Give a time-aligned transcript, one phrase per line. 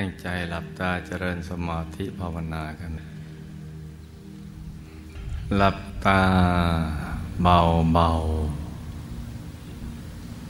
[0.00, 2.92] ตั้งใจหลับตาเจริญสมาธิภาวนากัน
[5.56, 6.22] หลับตา
[7.42, 7.58] เบา
[7.94, 8.08] เบา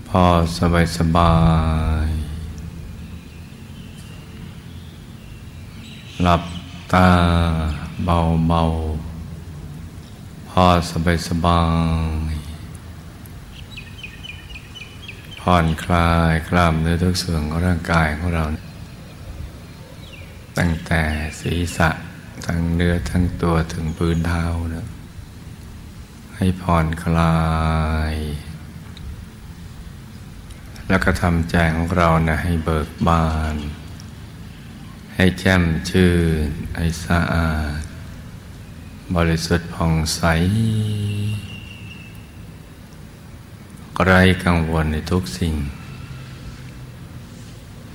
[0.08, 0.24] พอ
[0.58, 1.34] สบายสบา
[2.06, 2.08] ย
[6.22, 6.44] หลับ
[6.92, 7.08] ตา
[8.04, 8.18] เบา
[8.48, 8.62] เบา
[10.48, 12.30] พอสบายสบาย
[15.40, 18.44] ผ่อนคลายกล้ามเนื้อทุกส่วนของร่างกายของเรา
[20.88, 21.04] แต่
[21.40, 21.88] ศีรษะ
[22.46, 24.86] ทั้งเนื้อทั้งตัวถึงพื้นเท้านะ
[26.36, 27.38] ให้ผ่อนคลา
[28.12, 28.14] ย
[30.88, 33.56] แล้วก็ทำใจของเรานะให้เบิกบาน
[35.14, 36.12] ให้แจ่มชื่
[36.46, 37.80] น ให้สะอาด
[39.16, 40.22] บริสุทธิ์ผ่องใส
[44.06, 44.12] ไร
[44.44, 45.54] กังวลในทุกสิ่ง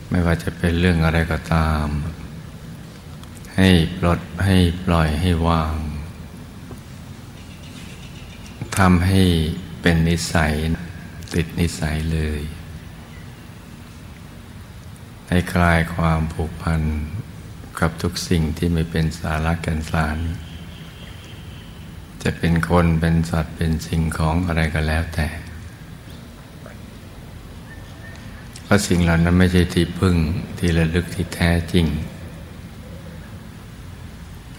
[0.09, 1.87] ไม่ว่าจะเป็นเรื่องอะไรก็ตาม
[3.57, 5.75] ให้ปลดให้ปล่อยให้วาง
[8.77, 9.21] ทำให้
[9.81, 10.53] เป็นนิสัย
[11.33, 12.41] ติดนิสัยเลย
[15.29, 16.81] ให้คลายความผูกพัน
[17.79, 20.17] กับทุกสิ่งที่ไม่เป็นสาระกันสาร
[22.23, 25.27] จะเป็นคนเป็นสัตว์เป็นสิ่งของอะไรก็แล้วแต่
[28.63, 30.15] เพราะสิ่งเหล่านั้นไม่ใช่ที่พึ่ง
[30.59, 31.85] ที่ระลึกที่แท้จริง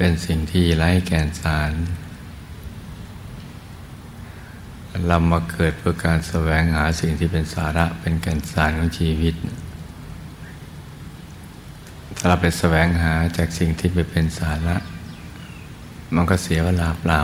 [0.07, 1.73] เป็นสิ่งที่ไร้แก่นสาร
[5.07, 9.35] เรามาเกิดเพื่อการแสวงหาสิ่งที่เป็นสาระเป็นแก่นสารของชีวิต
[12.17, 14.77] ถ้าเราไปแสวงหาจากสิ่งที่ไม่เป็นสาระ
[16.15, 17.21] มันก็เสียเวลาเปล่า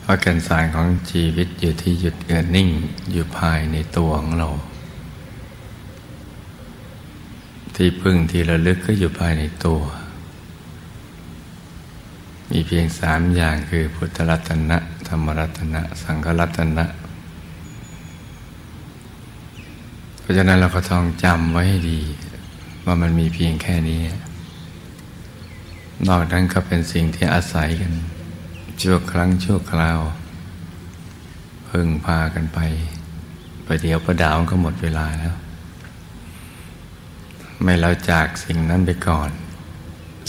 [0.00, 2.68] เพราะแก่นสารของชีวิตอยู่ที่หยุดเกิดนิ่ง
[3.12, 4.48] อยู่ภายในตัวของเรา
[7.74, 9.82] ที่พึ่งที่ระลึกก็อยู่ภายในตัว
[12.50, 16.84] มีเพียงสามอย่างคือพุทธรัตนะ ธรรมรัตนะ สังฆรัตนะ
[20.20, 22.00] เพราะฉะนั้นเราก็ต้องจำไว้ให้ดี
[22.84, 24.00] ว่ามันมีเพียงแค่นี้
[26.08, 27.92] นอกนั้นก็เป็นสิ่งที่อาศัยกัน
[28.80, 30.00] ชั่วครั้งชั่วคราว
[31.68, 32.58] พึ่งพากันไป
[33.64, 35.34] ไปเดี๋ยวประดาวก็หมดเวลาแล้ว
[37.62, 39.30] ไม่เราจากสิ่งนั้นไปก่อน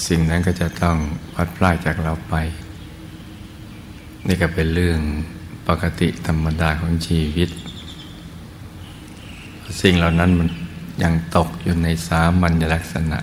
[0.07, 0.97] สิ่งนั้นก็จะต้อง
[1.33, 2.35] พัดพลาดจากเราไป
[4.27, 4.99] นี่ก็เป็นเรื่อง
[5.67, 7.49] ปกติธรรมดาของชีวิต
[9.81, 10.47] สิ่งเหล่านั้นมัน
[11.03, 13.19] ยังตกอยู่ในสามัญลักษณะ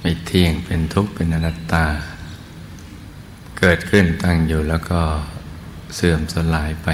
[0.00, 1.86] ไม่เที่ยงเป็นทุกข์เป็นอนัตตา
[3.58, 5.00] เกิดขึ้นตั้งอยู่แล้วก็
[5.94, 6.88] เสื่อมสลายไป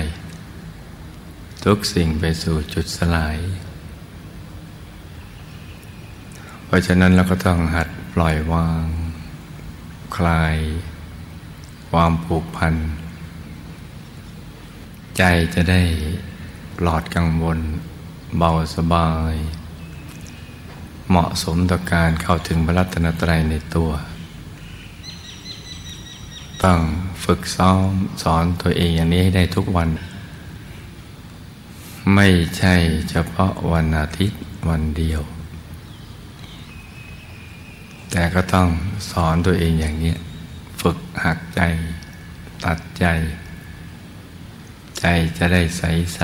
[1.65, 3.37] ทุกสิ่งไปสู่จุดสลาย
[6.65, 7.88] เพราะฉะนั้นเราก็ต้องหัด
[8.21, 8.87] ล่อยวาง
[10.17, 10.56] คลาย
[11.91, 12.75] ความผูกพัน
[15.17, 15.23] ใจ
[15.55, 15.83] จะได้
[16.79, 17.59] ปลอดกังวล
[18.39, 19.34] เบาสบาย
[21.09, 23.91] เหมาะสมต่อการเข้าถึงพระรัตนตรัยในตัว
[26.62, 26.81] ต้อง
[27.25, 27.89] ฝึกซ้อม
[28.23, 29.89] สอนตัวเองอย่างนี้ให้ได้ทุกวัน
[32.15, 32.75] ไม่ใช่
[33.11, 35.23] เฉพาะวันอาทิตย์วันเดียว
[38.10, 38.69] แต่ก็ต้อง
[39.10, 40.14] สอนตัวเองอย่างนี้
[40.80, 41.60] ฝึกหักใจ
[42.64, 43.06] ตัดใจ
[45.00, 45.06] ใจ
[45.38, 45.82] จะได้ใส
[46.16, 46.20] ใส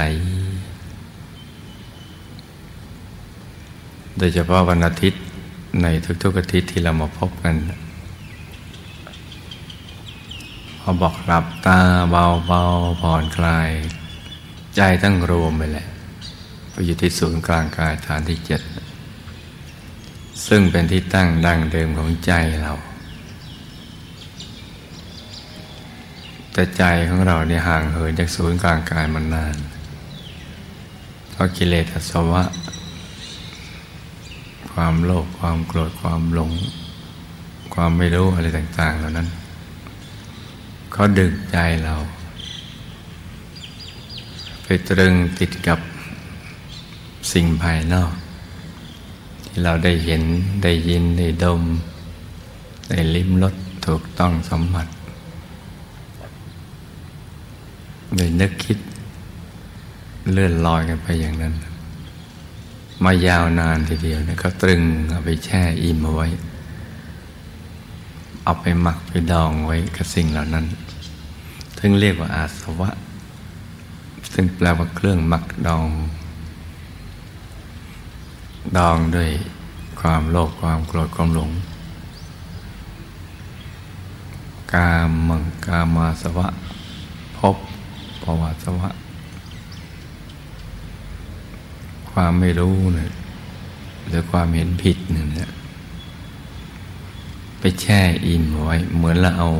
[4.18, 5.22] โดยเฉพาะวันอาทิตย์
[5.82, 5.86] ใน
[6.22, 7.54] ทุกๆอาทิตย์ที่เรามาพบกัน
[10.80, 11.78] พอบอกหลับตา
[12.10, 12.62] เบาเบา
[13.00, 13.70] ผ่อนคลาย
[14.76, 15.88] ใจตั้งรวมไปแหละ
[16.70, 18.60] ไปอยู่ที่ศูนย์กลางกายฐานที่เจ็ด
[20.46, 22.32] ซึ่งเป็นที่ตั้งดังเดิมของใจ
[22.62, 22.72] เรา
[26.52, 29.56] แต่ใจของเราเนี่ยห่างเหินจากศูนย์กลางกายมานาน
[31.30, 32.42] เพราะกิเลสสวะ
[34.72, 36.52] ความโลภความโกรธความหลง
[37.74, 39.28] ความไม่รู้อะไรต่าง ๆ เหล่านั้น
[40.92, 41.94] เขาดึงใจเรา
[44.64, 45.78] ไปตรึงติดกับ
[47.32, 48.12] สิ่งภายนอก
[49.56, 50.22] ที่เราได้เห็น
[50.62, 51.62] ได้ยินได้ดม
[52.90, 53.54] ได้ลิ้มรส
[53.86, 54.88] ถูกต้องสมผัส
[58.16, 58.78] ได้นึกคิด
[60.32, 61.54] เลื่อนลอยกันไปอย่างนั้น
[63.04, 66.28] มายาวนานทีเดียวนะเขาตรึงเอาไปแช่อิ่มเอาไว้
[68.44, 70.66] เอาไปหมักไปดองไว้กับสิ่งเหล่านั้น
[71.78, 72.90] ซึ่งเรียกว่าอาสวะ
[74.32, 75.86] ซึ่งแปลว่าเครื่องหมักดอง
[78.76, 79.30] ดองด้วย
[80.00, 81.50] ความโลภความโกรธความหลง
[84.72, 86.48] กามมังกามาสวะ
[87.36, 87.56] พบ
[88.22, 88.90] ภวาสวะ
[92.10, 93.10] ความไม่รู้เนี่ย
[94.06, 95.50] หรือความเห็นผิดเนี่ย
[97.58, 99.50] ไปแช่อินไว้ เหมือนเราเอา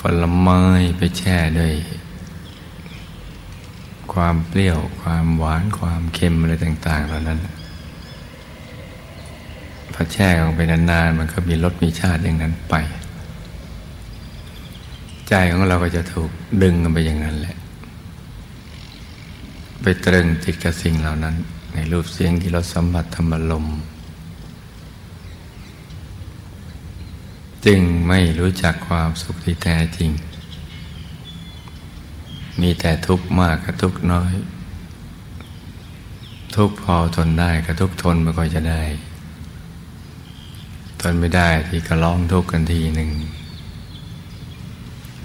[0.00, 0.60] ผลไม้
[0.98, 1.72] ไปแช่ด้วย
[4.14, 7.38] ความเปรี้ยว ความหวานความเค็มอะไรต่าง ๆ เหล่านั้น
[9.92, 12.74] พอแช่ลงไปนานๆมันก็มีรสมีชาติอย่างนั้นไป
[15.28, 16.30] ใจของเราก็จะถูก
[16.62, 17.56] ดึงกันไปอย่างนั้นแหละ
[19.82, 21.34] ไปตรึงติดกับสิ่งเหล่านั้น
[21.74, 23.66] ในรูปเสียงที่เราสัมผัสธรรมลม
[27.66, 30.10] จึงไม่รู้จักความสุขที่แท้จริง
[32.60, 34.32] มีแต่ทุกข์มากกับทุกข์น้อย
[36.56, 38.82] ทุกข์พอทนได้กับทุกข์ทนไม่ค่อยจะได้
[41.00, 43.10] ทนไม่ได้ที่ก็ร้องทุกข์กันทีหนึ่ง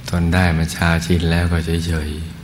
[0.09, 1.57] ทนได้มาชาชินแล้วก็
[1.87, 2.37] เฉยๆ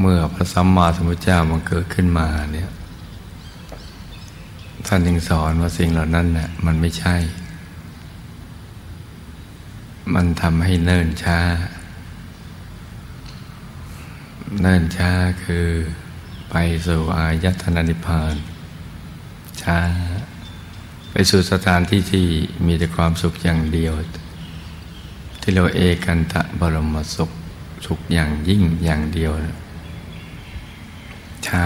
[0.00, 2.70] เมื่อพระสัมมาสัมพุทธเจ้ามันเกิดขึ้นมาเนี่ย
[4.86, 7.16] ท่านจึงสอนว่าสิ่งเหล่านั้นน่ะมันไม่ใช่
[10.14, 11.38] มันทำให้เนิ่นช้า
[14.60, 15.10] เนิ่นช้า
[15.44, 15.68] คือ
[16.50, 16.56] ไป
[16.86, 18.34] สู่อายตนะนิพพาน
[19.62, 19.78] ช้า
[21.10, 22.26] ไปสู่สถานที่ที่
[22.66, 23.94] มีแต่ความสุขอย่างเดียว
[25.40, 27.30] ที่เราเอกันตะบรมสุข
[27.86, 29.32] สุขอย่างยิ่งอย่างเดียว
[31.46, 31.64] ช้า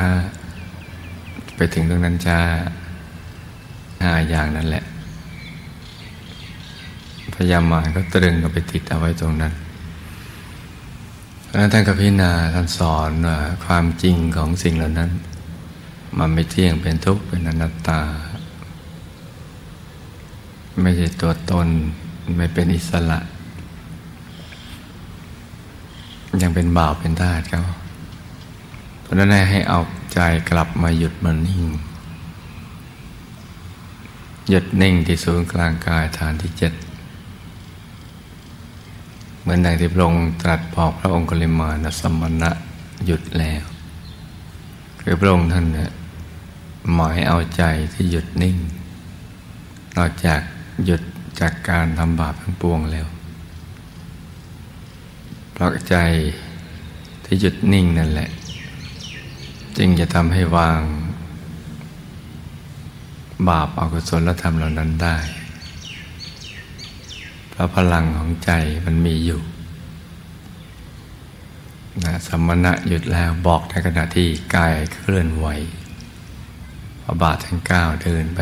[1.56, 2.40] ไปถึงตรงนั้นช้า
[4.02, 4.84] ห้าอย่างนั่นแหละ
[7.34, 9.52] พยามารก็ตรึงก็ไปติดเอาไว้ตรงนั้น
[11.50, 15.10] แล้วท่านก็พิจารณาท่านสอนว่าความจริงของสิ่งเหล่านั้น
[16.18, 18.00] มันไม่เที่ยงเป็นทุกข์เป็นอนัตตา
[20.82, 21.68] ไม่ใช่ตัวตน
[22.36, 23.18] ไม่เป็นอิสระ
[26.42, 27.62] ยังเป็นบ่าวเป็นทาสเขา
[29.00, 29.80] เพราะนั้นให้เอา
[30.12, 30.20] ใจ
[30.50, 31.64] กลับมาหยุดมันนิ่ง
[34.48, 36.72] หยุดนิ่งที่ศูนย์กลางกายฐานที่เจ็ด
[39.42, 42.50] เหมือนอย่างที่พระองค์ตรัสบอกพระองค์กลิมานสมณะ
[43.06, 43.62] หยุดแล้ว
[45.00, 45.90] คือพระองค์ท่านเนี่ย
[46.94, 47.62] หมายเอาใจ
[47.92, 48.56] ที่หยุดนิ่ง
[49.96, 50.40] นอกจาก
[50.84, 51.02] หยุด
[51.40, 53.06] จากการทำบาปทั้งปวงแล้ว
[55.52, 55.96] เพราะใจ
[57.24, 58.30] ที่หยุดนิ่งนั่นแหละ
[59.78, 60.80] จึงจะทำให้วาง
[63.48, 65.16] บาปอกุศลธรรมเหล่านั้นได้
[67.62, 68.50] ราะพลังของใจ
[68.86, 69.40] มันมีอยู่
[72.04, 75.46] นะสมณะหยุดแล้วบอกในขณะที่กายเคลื่อนไหว
[77.02, 78.40] พระบาททั้งก้าวเดินไป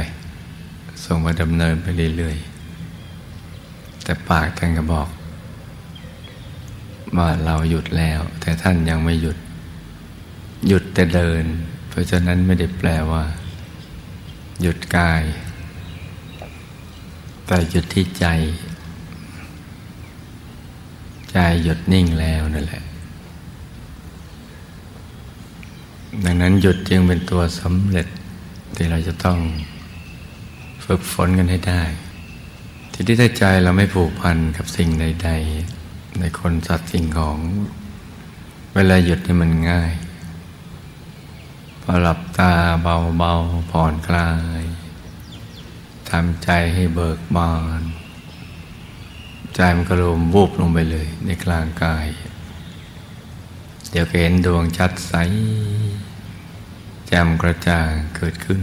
[1.05, 5.09] ส่งมาดำเนินไปเรื่อยๆ แต่ปากท่านก็บอก
[7.17, 9.39] ว่าเราหยุดแล้ว แต่ท่านยังไม่หยุด
[10.69, 11.45] หยุดแต่เดิน
[11.89, 13.25] เพราะฉะนั้นไม่ได้แปลว่า
[14.61, 15.23] หยุดกาย
[17.47, 18.27] แต่หยุดที่ใจ
[21.31, 22.83] ใจหยุดนิ่งแล้วนั่นแหละ
[26.25, 28.07] ดังนั้นหยุดจึงเป็นตัวสำเร็จ
[28.77, 29.39] ที่เราจะต้อง
[30.85, 31.83] ฝึกฝนกันให้ได้
[32.93, 35.31] ที่ที่ใจเราไม่ผูกพันกับสิ่งใด
[35.75, 37.39] ๆ ในคนสัตว์สิ่งของ
[38.75, 39.93] เวลาหยุดนี่มันง่าย
[41.83, 44.63] พอหลับตาเบาๆผ่อนคลาย
[46.11, 47.83] ทำใจให้เบิกบาน
[49.55, 52.07] ใจมันก็รวมวูบลงไปเลย ในกลางกาย
[53.91, 55.15] เดี๋ยวก็เห็นดวงชัดใส
[57.07, 58.63] แจ่มกระจ่างเกิดขึ้น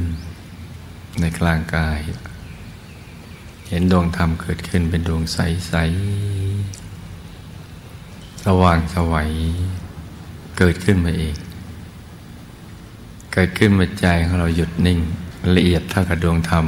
[1.19, 1.99] ในกลางกาย
[3.69, 5.37] เห็นดวงธรรมเกิดขึ้นเป็นดวงใส
[5.69, 5.73] ใส
[8.43, 9.31] สว่างสวัย
[10.57, 11.35] เกิดขึ้นมาเอง
[13.33, 14.99] เกิดขึ้นมาใจของเราหยุดนิ่ง
[15.55, 16.65] ละเอียดเท่ากับดวงธรรม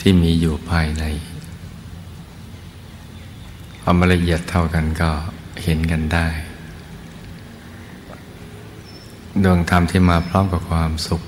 [0.00, 1.04] ที่มีอยู่ภายใน
[3.84, 5.10] ความละเอียดเท่ากันก็
[5.62, 6.26] เห็นกันได้
[9.44, 11.22] ดวงธรรมที่มาพร้อมกับความสุข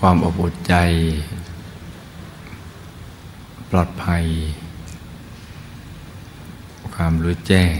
[0.00, 0.74] ความอบอุ่นใจ
[3.70, 4.24] ปลอดภัย
[6.94, 7.74] ความรู้แจ้ง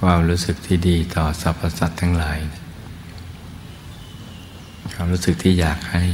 [0.00, 2.38] ความรู้สึกที่ดีต่อสรรพสัตว์ทั้งหลาย
[4.94, 6.04] ความรู้สึกที่อยากให้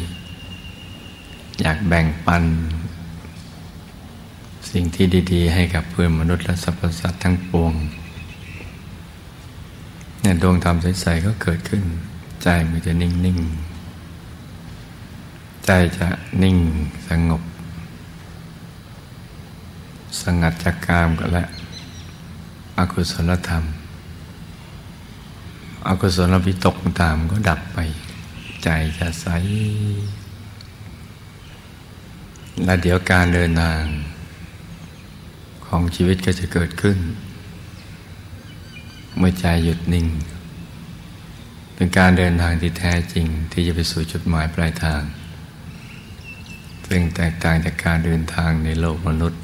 [1.60, 2.44] อยากแบ่งปัน
[4.72, 7.72] สิ่งที่ดี ๆ ให้กับเพื่อนมนุษย์และสรรพสัตว์ทั้งปวง
[10.20, 11.82] เนี่ยดวงธรรมใสๆก็เกิดขึ้น
[12.42, 13.38] ใจมันจะนิ่ง
[14.72, 16.08] ๆ ใจจะ
[16.42, 16.56] นิ่ง
[17.08, 17.42] สงบ
[20.22, 21.44] สงัดจากกามก็และ
[22.78, 23.64] อกุศลธรรม
[25.86, 27.78] อกุศลวิตกตามก็ดับไป
[28.62, 29.26] ใจจะใส
[32.64, 33.82] และเดี๋ยวการเดินทาง
[35.74, 36.98] ของชีวิตก็จะเกิดขึ้น
[39.16, 40.06] เมื่อใจหยุดนิ่ง
[41.74, 45.02] เป็นการเดินทางที่แท้จริงที่จะไปสู่จุดหมายปลายทาง
[46.88, 49.42] ซึ่งแตกต่างจากการเดินทางในโลกมนุษย์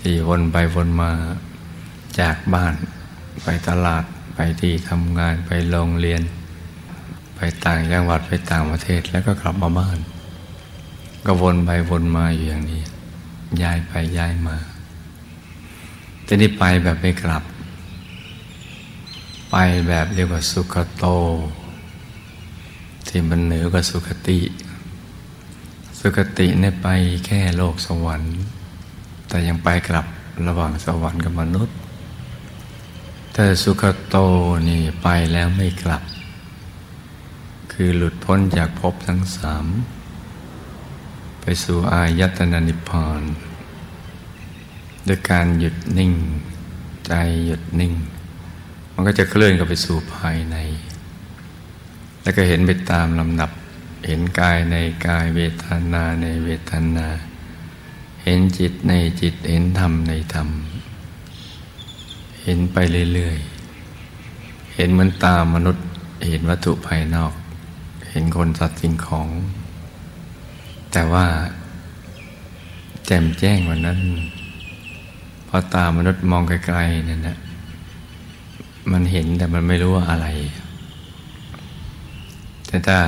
[0.00, 1.12] ที่วนไปวนมา
[2.20, 2.74] จากบ้าน
[3.42, 4.04] ไปตลาด
[4.34, 6.22] ไปที่ทำงานไปโรงเรียน
[7.36, 9.98] ไปต่างจังหวัดไปต่างประเทศแล้วก็กลับมาบ้าน
[11.26, 12.82] ก็วนไปวนมาอยู่อย่างนี้
[13.62, 14.56] ย้ายไปย้ายมา
[16.24, 17.42] แต่นี่ไปแบบไม่กลับ
[19.50, 19.56] ไป
[19.88, 21.06] แบบเรียกว่าสุขโต
[23.08, 24.40] ที่มันเหนือกว่าสุขติ
[26.00, 26.88] สุขติเนี่ยไป
[27.26, 28.34] แค่โลกสวรรค์
[29.28, 30.06] แต่ยังไปกลับ
[30.46, 31.76] ระหว่างสวรรค์กับมนุษย์
[33.34, 34.16] แต่สุขโต
[34.68, 36.02] นี่ไปแล้วไม่กลับ
[37.72, 39.66] คือหลุดพ้นจากภพทั้งสาม
[41.42, 43.22] ไปสู่อายตนะนิพพาน
[45.08, 46.12] ด้วยการหยุดนิ่ง
[47.06, 47.12] ใจ
[47.46, 47.92] หยุดนิ่ง
[48.92, 50.56] มันก็จะเคลื่อนกับไปสู่ภายใน
[52.22, 53.50] แล้วก็เห็นไปตามลำดับ
[54.06, 57.08] เห็นกายในกายเวทนาในเวทนา
[58.22, 60.48] เห็นจิตในจิตเห็นธรรมในธรรม
[62.42, 62.76] เห็นไป
[63.14, 65.84] เรื่อยๆ เห็นเหมือนตามนุษย์
[66.28, 67.32] เห็นวัตถุภายนอก
[68.10, 69.28] เห็นคนสัตว์สิ่งของ
[70.92, 71.26] แต่ว่า
[73.06, 73.98] แจ่มแจ้งวันนั้น
[75.54, 77.38] พราะตามนุษย์มองไกลๆนั่นนะ
[78.92, 80.26] มันเห็นแต่มันไม่รู้ว่าอะไร
[82.66, 82.98] แต่ถ้า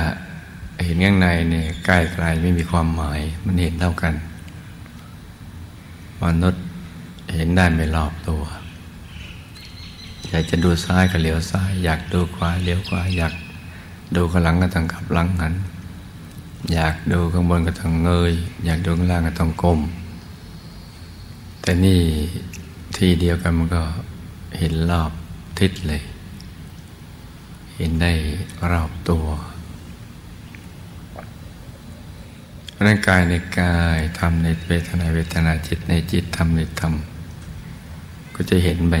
[0.83, 4.13] เห็นข้างในเนี่ยใกล้ไกลไม่มีความหมาย มันเห็นเท่ากัน
[6.23, 6.63] มนุษย์
[7.35, 8.43] เห็นได้ไม่รอบตัว
[10.29, 13.33] อยากจะดูซ้ายก็เลี้ยวซ้าย อยากดูขวาเลี้ยวขวาอยาก
[14.15, 15.53] ดูข้างหลังก็ต้องขับหลังหัน
[16.73, 18.33] อยากดูข้างบนก็ต้องเงย
[18.65, 19.79] อยากดูข้างล่างก็ต้องก้ม
[21.61, 22.01] แต่นี่
[22.97, 23.81] ทีเดียวกันมันก็
[24.59, 25.11] เห็นรอบ
[25.59, 26.01] ทิศเลย
[27.77, 28.11] เห็นได้
[28.71, 29.25] รอบตัว
[32.85, 36.93] ร่างกายในกายทำในเวทนาเวทนาจิตในจิตทำในธรรม
[38.35, 38.95] ก็จะเห็นไป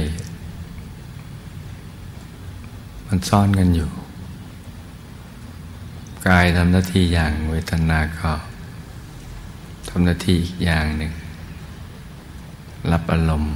[3.07, 3.89] มันซ่อนกันอยู่
[6.31, 8.31] กายทำหน้าที่อย่างเวทนาก็
[9.89, 11.11] ทำหน้าที่อีกอย่างหนึ่ง
[12.91, 13.53] รับอารมณ์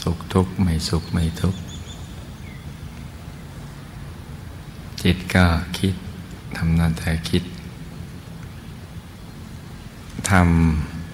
[0.00, 1.60] สุขทุกข์ไม่สุขไม่ทุกข์
[5.02, 5.46] จิตก็
[5.78, 5.94] คิด
[6.56, 7.44] ทำนาแต่คิด
[10.30, 10.32] ท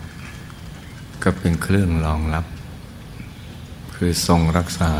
[0.01, 2.47] ำก็เป็นเครื่องรองรับ
[3.95, 4.93] คือทรงรักษา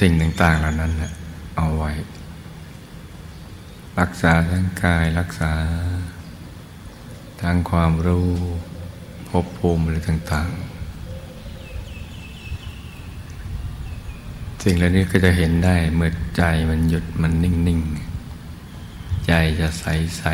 [0.00, 0.92] สิ่งต่างๆเหล่านั้น
[1.56, 1.90] เอาไว้
[4.00, 5.52] รักษาทั้งกายรักษา
[7.40, 8.28] ทั้งความรู้
[9.28, 10.74] ภพภูมิอะไรต่าง ๆ
[14.62, 17.80] สิ่งเหล่านี้ก็จะเห็นได้เมื่อใจมันหยุดมันนิ่ง
[18.54, 19.84] ๆ ใจจะใส
[20.18, 20.24] ใส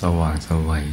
[0.00, 0.86] สว่างสวัย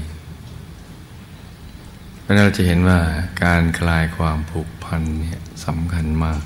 [2.22, 3.00] เพราะเราจะเห็นว่า
[3.44, 6.42] การคลายความผูกพันเนี่ยสำคัญมาก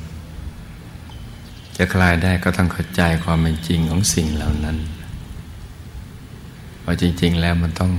[1.78, 4.78] จะคลายได้ก็ต้องเข้าใจความเป็นจริงของสิ่งเหล่านั้น
[6.84, 7.94] ว่าจริง ๆ แล้วมันต้อง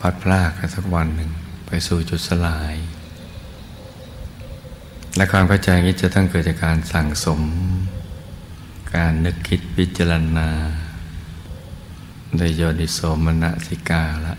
[0.00, 1.30] พัดพลากกันสักวันหนึ่ง
[1.66, 2.74] ไปสู่จุดสลาย
[5.16, 7.40] และความเข้าใจนี้จะต้องเกิดจากการสั่งสม
[8.94, 10.48] การนึกคิดพิจารณา
[12.36, 14.34] โดยโยนิโสมนสิกาละ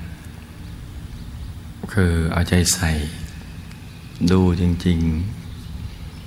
[1.93, 2.91] คือเอาใจใส่
[4.31, 5.42] ดูจริง ๆ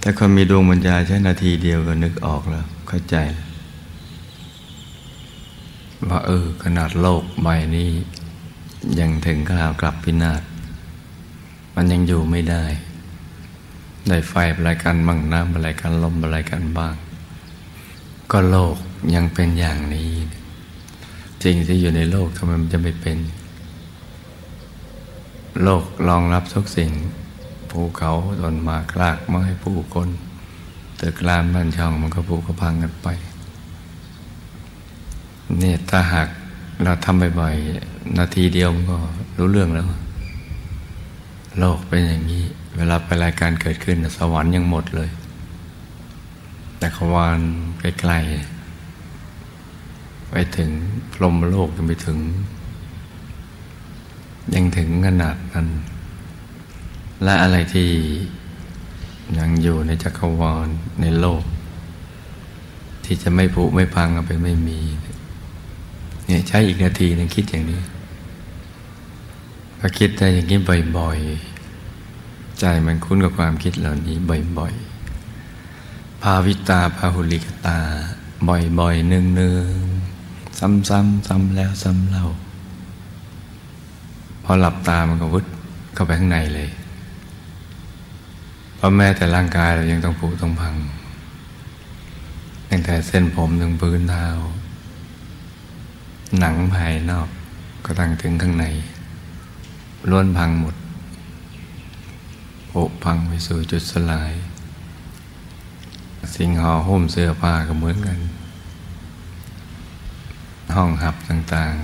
[0.06, 3.16] แต่คนมีดวงปัญญาใช้นาทีเดียวก็นึกออกแล้ว เข้าใจ
[6.08, 7.90] ว่าเออ ขนาดโลกใบนี้
[9.00, 10.42] ยังถึงข่าวกลับพินาศ
[11.75, 12.64] มันยังอยู่ไม่ได้
[14.08, 16.94] ได้ไฟอะไรกันมั่งน้ำอะไรกันลมอะไรกันบ้าง
[18.30, 18.76] ก็โลก
[19.14, 20.10] ยังเป็นอย่างนี้
[21.42, 23.18] จริงที่อยู่ในโลกทำไมมันจะไม่เป็น
[25.62, 26.92] โลกรองรับทุกสิ่ง
[27.73, 30.08] ภูเขาต้นมากลากไม้ผู้คน
[31.00, 33.08] ตึกรามบ้านช่องมันก็ผูกก็พังกันไป
[35.58, 36.28] เนี่ยถ้าหาก
[36.82, 38.96] เราทำบ่อยๆนาทีเดียวมันก็
[39.38, 39.87] รู้เรื่องแล้ว
[41.58, 42.44] โลกเป็นอย่างนี้
[42.76, 45.11] เวลาไปรายการเกิดขึ้น สวรรค์ยังหมดเลย
[46.78, 47.38] แต่ขวาน
[47.80, 50.70] ใกลๆไปถึง
[51.12, 52.18] พรหมโลกยังไปถึง
[54.54, 55.68] ยังถึงขนาดนั้น
[57.25, 57.90] และอะไรที่
[59.38, 60.68] ยังอยู่ในจักรวาล
[61.00, 61.42] ในโลก
[63.04, 64.80] ที่จะไม่ผุไม่พังไปไม่มี
[66.26, 67.82] เนี่ยใช้อีกนาทีนึงคิดอย่างนี้
[69.78, 70.58] พอคิดได้อย่างนี้
[70.99, 74.16] บ่อยๆ ใจมันคุ้นกับความคิดเหล่านี้
[74.58, 77.78] บ่อยๆ ภาวิตาภาหุลิกตา
[78.49, 82.26] บ่อยๆเนืองๆ ซ้ำๆซ้ำแล้วซ้ำเล่า
[84.44, 85.44] พอหลับตามันก็วุด
[85.94, 86.68] เข้าไปข้างในเลย
[88.87, 90.75] ราะแม้แต่ร่างกายเรายังต้องผุต้องพัง
[92.71, 94.26] ตั้งแต่เส้นผมถึงพื้นเท้า
[96.38, 97.28] หนังภายนอก
[97.85, 98.66] ก็ตั้งถึงข้างใน
[100.11, 100.75] ล้วนพังหมด
[102.69, 102.73] โผ
[103.05, 104.33] พังไปสู่จุดสลาย
[106.35, 108.19] สิ่งห่อหุ้มเสื้อผ้าก็เหมือนกัน
[110.75, 111.75] ห้องหับต่าง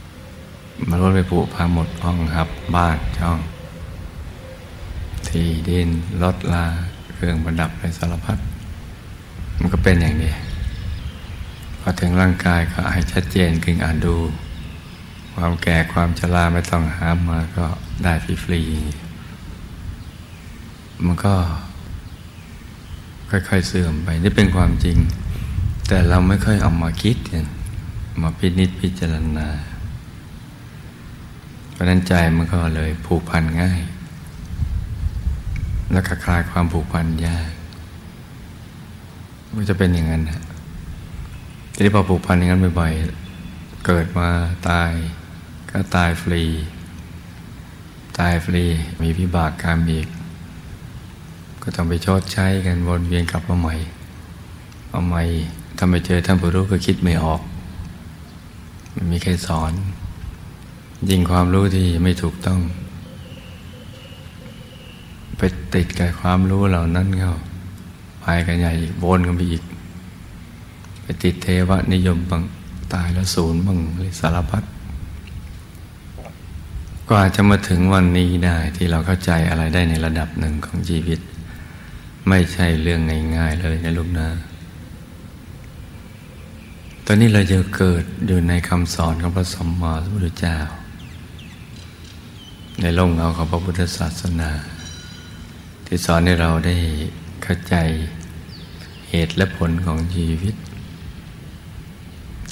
[0.00, 3.40] ๆมันล้วนไปผุพังหมดห้องหับบ้านช่อง
[5.36, 5.88] ที่ดิน
[6.22, 6.64] รถลา
[7.14, 8.38] เครื่องประดับในสารพัด
[9.58, 10.34] มันก็เป็นอย่างนี้
[11.80, 14.16] พอถึงร่างกายก็ให้ชัดเจนขึ้นอ่านดู
[15.34, 17.66] ความแก่ความชราไม่ต้องหามาก็
[18.04, 18.12] ได้
[18.44, 21.34] ฟรีๆมันก็
[23.30, 24.98] ค่อยๆเสื่อมไป นี่เป็นความจริง
[25.88, 27.16] แต่เราไม่ค่อยเอามาคิด
[28.22, 29.48] มาพินิจพิจารณา
[31.72, 33.80] เพราะนั้นใจมันก็เลยผูกพันง่าย
[35.90, 37.50] และคลายความผูกพันยาก
[39.54, 40.40] มันจะเป็นอย่างนั้นนะ
[41.72, 44.28] ทีนี้พอผูกพันอย่างนั้นบ่อยๆ เกิดมา
[44.68, 44.90] ตาย
[45.70, 46.42] ก็ตายฟรี
[48.18, 48.64] ตายฟรี
[49.02, 50.08] มีพิบากกรรมอีก
[51.62, 53.76] ก็ต้องไปชดใช้กันวนเวียนกลับมาใหม่
[54.88, 55.22] เอาใหม่
[55.76, 57.40] ถ้าไม่เจอท่านผู้รู้ก็คิดไม่ออก
[58.92, 59.72] ไม่มีใครสอน
[61.10, 62.60] ยิ่งความรู้ที่ไม่ถูกต้อง
[65.36, 65.40] ไป
[65.74, 67.34] ติดกับความรู้เหล่านั้นเขา
[68.20, 69.62] ไปกันใหญ่อีกวนกันไปอีก
[71.02, 72.42] ไปติดเทวนิยมบาง
[72.94, 73.78] ตายแล้วศูนย์บาง
[74.20, 74.64] สารพัด
[77.10, 81.20] กว่าจะมาถึงวันนี้ได้ที่เราเข้าใจอะไรได้ในระดับหนึ่งของชีวิต
[82.28, 83.00] ไม่ใช่เรื่อง
[83.36, 84.28] ง่ายๆเลยนะลูกนะ
[87.06, 90.56] ตอนนี้เราจะเกิดอยู่ในคำสอนของพระสมมาสัมพุทธเจ้า
[92.80, 94.50] ในร่มเงาของพระพุทธศาสนา
[95.86, 96.76] ที่สอนให้เราได้
[97.42, 97.74] เข้าใจ
[99.10, 100.54] เหตุและผลของชีวิต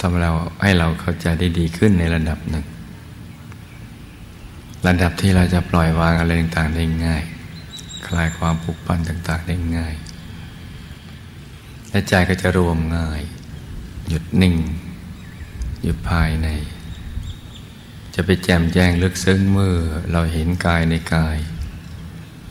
[0.00, 0.30] ทำเรา
[0.62, 2.64] ให้เราเข้าใจได้ดีขึ้นในระดับหนึ่ง
[4.86, 7.22] ระดับที่เราจะปล่อยวางอะไรต่างๆได้ง่าย
[8.06, 9.94] คลายความผูกพันต่างๆได้ง่าย
[11.90, 13.22] และใจก็จะรวมง่าย
[14.08, 14.54] หยุดนิ่ง
[15.82, 16.48] อยู่ภายใน
[18.14, 19.76] จะไปแจ่มแจ้งลึกซึ้งเมื่อ
[20.12, 21.36] เราเห็นกายในกาย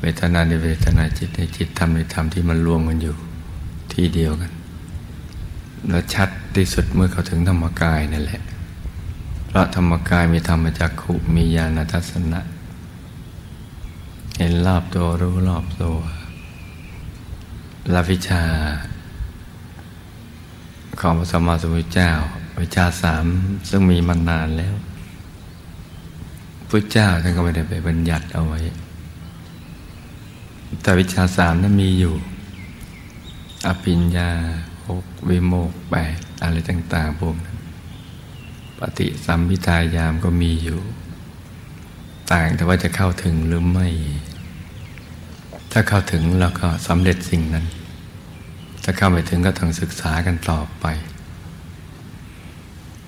[0.06, 3.16] เวทนาในเวทนาจิตในจิตธรรมในธรรมที่มันรวมกันอยู่
[3.94, 4.52] ที่เดียวกัน
[5.90, 8.42] และชัดที่สุดเมื่อเขาถึงธรรมกายนั่นแหละ
[9.48, 12.42] เพราะธรรมกายมีธรรมจักขุมีญาณทัศนะ
[14.38, 15.98] เห็นรอบตัวรู้รอบตัว
[17.94, 18.44] ลาวิชา
[21.00, 22.12] ของพระสัมมาสัมพุทธเจ้า
[22.62, 23.26] วิชาสาม
[23.70, 24.76] ซึ่งมีมานานแล้ว
[26.70, 28.60] พุทธเจ้าท่านก็ไม่ได้ไปบัญญัติเอาไว้
[30.82, 32.16] แต่วิชาสามนั้นมีอยู่
[33.68, 34.30] อภิญญา
[34.88, 37.58] หกวิโมกแปดอะไรต่างๆพวกนั้น
[38.80, 40.80] ปฏิสัมพิทายามก็มีอยู่
[42.32, 43.88] ต่างแต่ว่าจะเข้าถึงหรือไม่
[45.72, 47.66] ถ้าเข้าถึงเราก็สำเร็จสิ่งนั้น
[48.84, 50.86] ถ้าเข้าไม่ถึงก็ต้องศึกษากันต่อไป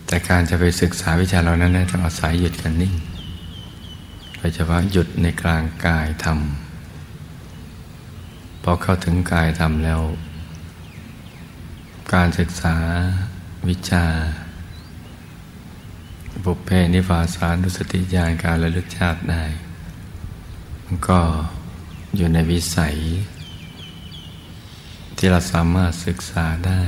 [0.08, 2.94] แต่การจะไปศึกษาวิชาเหล่านั้นต้องอาศัยหยุดกันนิ่ง
[4.38, 6.40] โดยเฉพาะหยุดในกลางกายธรรม
[8.68, 10.02] พอเข้าถึงกายธรรมแล้ว
[12.14, 12.76] การศึกษา
[13.68, 14.06] วิชา
[16.44, 19.44] บุพเพนิวาสานุสติญาณการระลึกชาติได้
[20.86, 21.20] มันก็
[22.16, 22.96] อยู่ในวิสัย
[25.18, 26.84] ที่เราสามารถศึกษาได้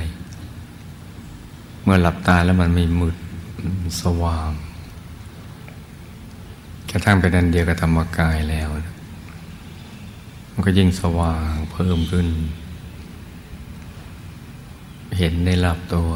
[1.83, 3.15] เมื่อหลับตาแล้วมันไม่มืด
[4.01, 4.51] สว่าง
[6.89, 8.69] กระทั่งเป็นอันเดียวกับธรรมกายแล้ว
[10.59, 12.27] มันก็ยิ่งสว่างเพิ่มขึ้น
[15.17, 16.11] เห็นในหลับตัว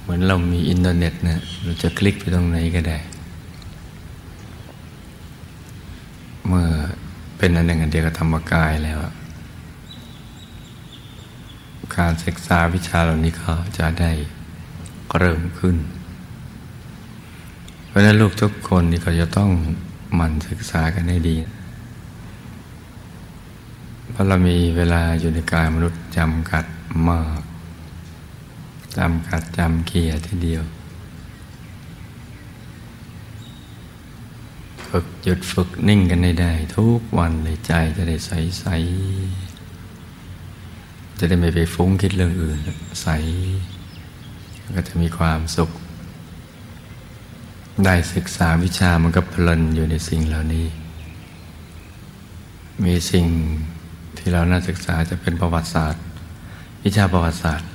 [0.00, 2.98] เหมือนเรามีอินเทอร์เน็ตนะเราจะคลิกไปตรงไหนก็ได้
[6.46, 6.66] เมื่อ
[7.38, 8.98] เป็นอันหนึ่งอันเดียวกับธรรมกายแล้ว
[11.96, 14.10] การศึกษาวิชาเหล่านี้ก็จะได้
[15.18, 15.76] เริ่มขึ้น
[17.86, 19.50] เพราะนั้นลูกทุกคนนี่ก็จะต้อง
[20.14, 21.59] หมั่นศึกษากันให้ดีเพ
[24.20, 26.64] ราะเรามีเวลาอยู่ในกายมนุษย์จำกัด
[27.08, 27.40] มาก
[28.96, 30.62] จำกัดจำเกียทีเดียว
[34.86, 38.30] ฝึกหยุดฝึกนิ่งกันได้ได้ ทุกวันเลยใจจะได้ใส
[38.60, 38.66] ใส
[41.18, 42.58] จะได้ไม่ไปฟุ้งคิดเรื่องอื่น
[43.02, 43.08] ใส
[44.74, 45.70] ก็จะมีความสุข
[47.84, 50.66] ได้ศึกษาวิชามันก็เพลินอยู่ในสิ่งเหล่านี้
[52.84, 53.26] มีสิ่ง
[54.20, 56.02] ที่เราน่าศึกษาจะเป็นประวัติศาสตร์
[56.84, 57.68] วิชาประวัติศาสตร์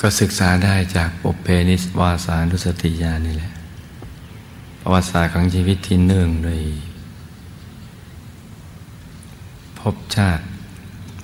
[0.00, 3.52] ก็ศึกษาได้จากปุเพนิสวาสานุสติญาณนี่แหละ
[4.80, 6.60] ประวัติศาสตร์ของชีวิตที่เนื่องโดย
[9.78, 10.44] พบชาติ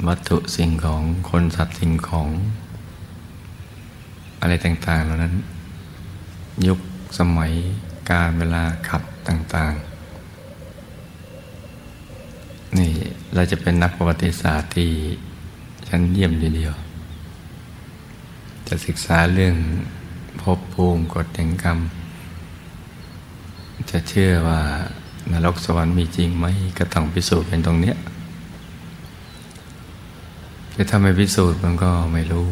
[0.06, 2.28] วัตถุสิ่งของคนสัตว์สิ่งของ
[4.40, 5.34] อะไรต่าง ๆ เหล่านั้น
[6.66, 6.78] ยุค
[7.18, 7.52] สมัย
[8.10, 9.87] การเวลาขับต่าง ๆ
[12.76, 12.92] นี่
[13.34, 14.90] เราจะเป็นนักประวัติศาสตร์ที่
[15.88, 16.74] ชั้นเยี่ยมทีเดียว
[18.68, 19.54] จะศึกษาเรื่อง
[20.40, 21.78] ภพภูมิกฎแห่งกรรม
[23.90, 24.60] จะเชื่อว่า
[25.32, 26.46] นรกสวรรค์มีจริงไหม
[26.78, 27.96] ก็ต้องพิสูจน์เป็นตรงเนี้ย
[30.72, 32.48] แต่ถ้าไม่พิสูจน์มันก็ไม่รู้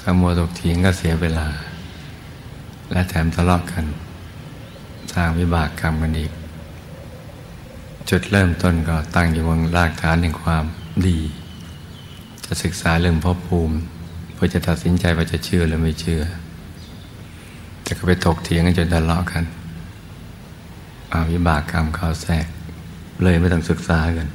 [0.00, 1.46] ถ้ามัวตกเถียงก็เสียเวลา
[2.90, 3.84] และแถมทะเลาะกัน
[5.12, 6.32] สร้างวิบากกรรมกันอีก
[8.10, 10.64] จุดเริ่มต้นก็ตั้งอยู่บนรากฐานแห่งความ
[11.06, 11.18] ดี
[12.44, 13.76] จะศึกษาเรื่องภพภูมิ
[14.34, 16.22] เพื่อจะตัดสินใจว่าจะเชื่อหรือไม่เชื่อ
[17.82, 19.44] แต่ก็ไปถกเถียงกันจนทะเลาะกัน
[21.12, 22.46] อาวิบากกรรมเขาแทรก
[23.22, 24.28] เลยไม่ต้องศึกษากัน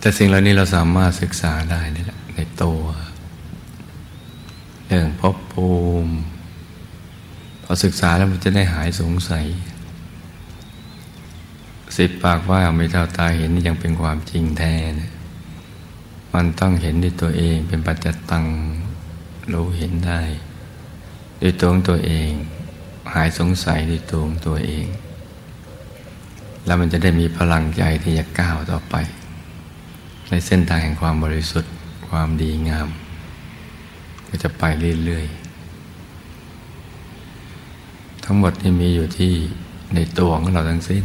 [0.00, 2.80] แต่สิ่งเหล่านี้เราสามารถศึกษาได้นี่แหละในตัว
[4.86, 5.70] เรื่องภพภู
[6.04, 6.12] มิ
[7.64, 9.46] พอศึกษาแล้วมันจะได้หายสงสัย
[11.96, 15.10] สิบปากว่าไม่เท่าตาเห็นนี่ยังเป็นความจริงแท้เนี่ย
[16.34, 18.44] มันต้องเห็นด้วยตัวเองเป็นปัจจตัง
[19.52, 20.20] รู้เห็นได้
[21.42, 22.30] ด้วยตัวของตัวเอง
[23.14, 24.86] หายสงสัยด้วยตัวของตัวเอง
[26.66, 28.94] แล้วมันจะได้มีพลังใจที่จะก้าวต่อไป
[30.28, 31.72] ในเส้นทางแห่งความบริสุทธิ์
[32.08, 32.88] ความดีงาม
[34.28, 34.62] ก็จะไป
[35.04, 39.32] เรื่อยๆ ทั้งหมดที่มีอยู่ที่
[39.94, 41.04] ในตัวของเราทั้งสิ้น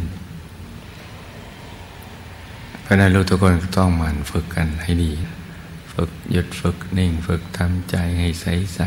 [2.85, 5.11] เพราะนั้นลูกทุกคนต้องหมั่นฝึกกันให้ดี
[5.93, 8.79] ฝึกหยุดฝึกนิ่ง ฝึกทำใจให้ใส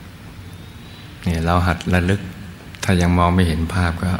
[0.00, 2.20] ๆเนี่ยเราหัดระลึก
[2.84, 4.12] ถ้ายังมองไม่เห็นภาพก็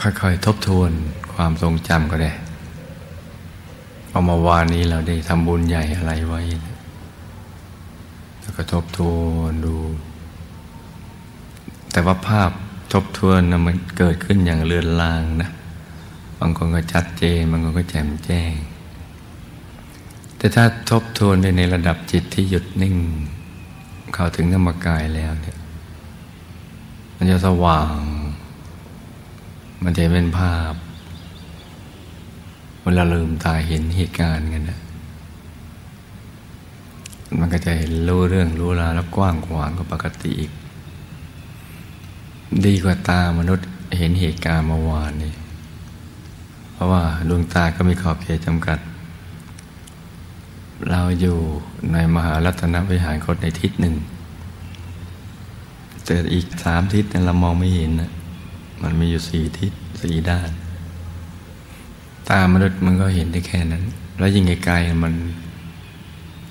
[0.00, 0.90] ค่อยๆ ทบทวน
[1.34, 2.32] ความทรงจำก็ได้
[4.10, 6.40] เอามาวานนี้เราได้ทำบุญใหญ่อะไรไว้
[8.40, 9.16] แล้วก็ทบทว
[9.50, 9.76] นดู
[11.92, 12.50] แต่ว่าภาพ
[12.92, 18.52] ทบทวนนะมันเกิดขึ้นอย่างเลือนลางนะางคนก็ชัดเจนบางคนก็แจ่มแจ้ง
[20.36, 22.96] แต่ถ้าทบทวนในระดับจิตที่หยุดนิ่ง
[24.14, 25.58] เข้าถึงธรรมกายแล้วเนี่ย
[27.16, 27.98] มันจะสว่าง
[29.82, 30.74] มันจะเป็นภาพ
[32.82, 34.80] เวลาลืมตาเห็นเหตุการณ์กันนะ
[37.38, 40.52] มันก็จะเห็นรู้เรื่องรู้ราวแล้วกว้างขวางกว่าปกติอีก
[42.66, 43.66] ดีกว่าตามนุษย์
[43.98, 45.32] เห็นเหตุการณ์เมื่อวานนี่
[46.74, 48.78] เพราะว่าดวงตาก็มีขอบเขตจำกัด
[50.90, 51.38] เราอยู่
[51.92, 53.94] ในมหารัตนวิหารคตในทิศหนึ่ง
[56.04, 58.10] แต่อีกสามทิศเรามองไม่เห็นนะ
[58.82, 60.50] มันมีอยู่สี่ทิศสี่ด้าน
[62.30, 63.84] ตามนุษย์มันก็เห็นได้แค่นั้น
[64.18, 65.14] แล้วยิ่งไกลๆมัน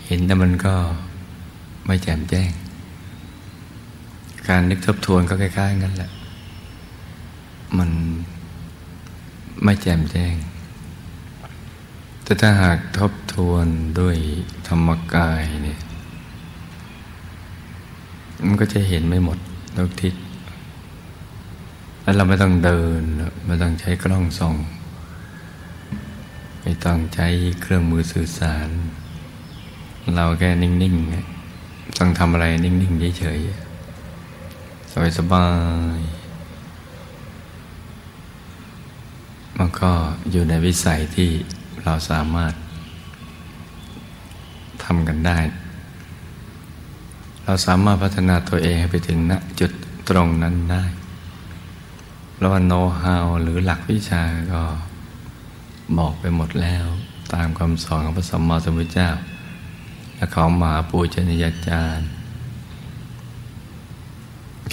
[0.07, 0.75] เห็นแต่มันก็
[1.85, 2.51] ไม่แจ่มแจ้ง
[4.47, 6.11] การนึกทบทวนก็คล้ายๆกันแหละ
[7.77, 7.89] มัน
[9.63, 10.35] ไม่แจ่มแจ้ง
[12.23, 13.67] แต่ถ้าหากทบทวน
[13.99, 14.17] ด้วย
[14.67, 15.79] ธรรมกายเนี่ย
[18.45, 19.37] มันก็จะเห็นไม่หมด
[19.77, 20.13] ทุกทิศ
[22.01, 23.01] แล้วเราไม่ต้องเดิน
[23.45, 24.55] ไม่ต้องใช้กล้องส่อง
[26.61, 27.27] ไม่ต้องใช้
[27.61, 28.69] เครื่องมือสื่อสาร
[30.15, 35.47] เราแค่นิ่งๆต้องทำอะไรนิ่งๆเฉยๆสบา
[35.97, 36.22] ยๆ
[39.57, 39.91] มันก็
[40.31, 41.29] อยู่ในวิสัยที่
[41.83, 42.53] เราสามารถ
[44.83, 45.39] ทำกันได้
[47.45, 49.71] เราสามารถพัฒนาตัวเองให้ไปถึงณจุด
[50.09, 50.83] ตรงนั้นได้
[52.37, 54.21] แล้วว่าโน้ตฮาวหรือหลักวิชา
[54.53, 54.63] ก็
[55.97, 56.85] บอกไปหมดแล้ว
[57.33, 59.09] ตามคำสอนของพระสัมมาสัมพุทธเจ้า
[60.15, 62.09] และของมหาปูชนียาจารย์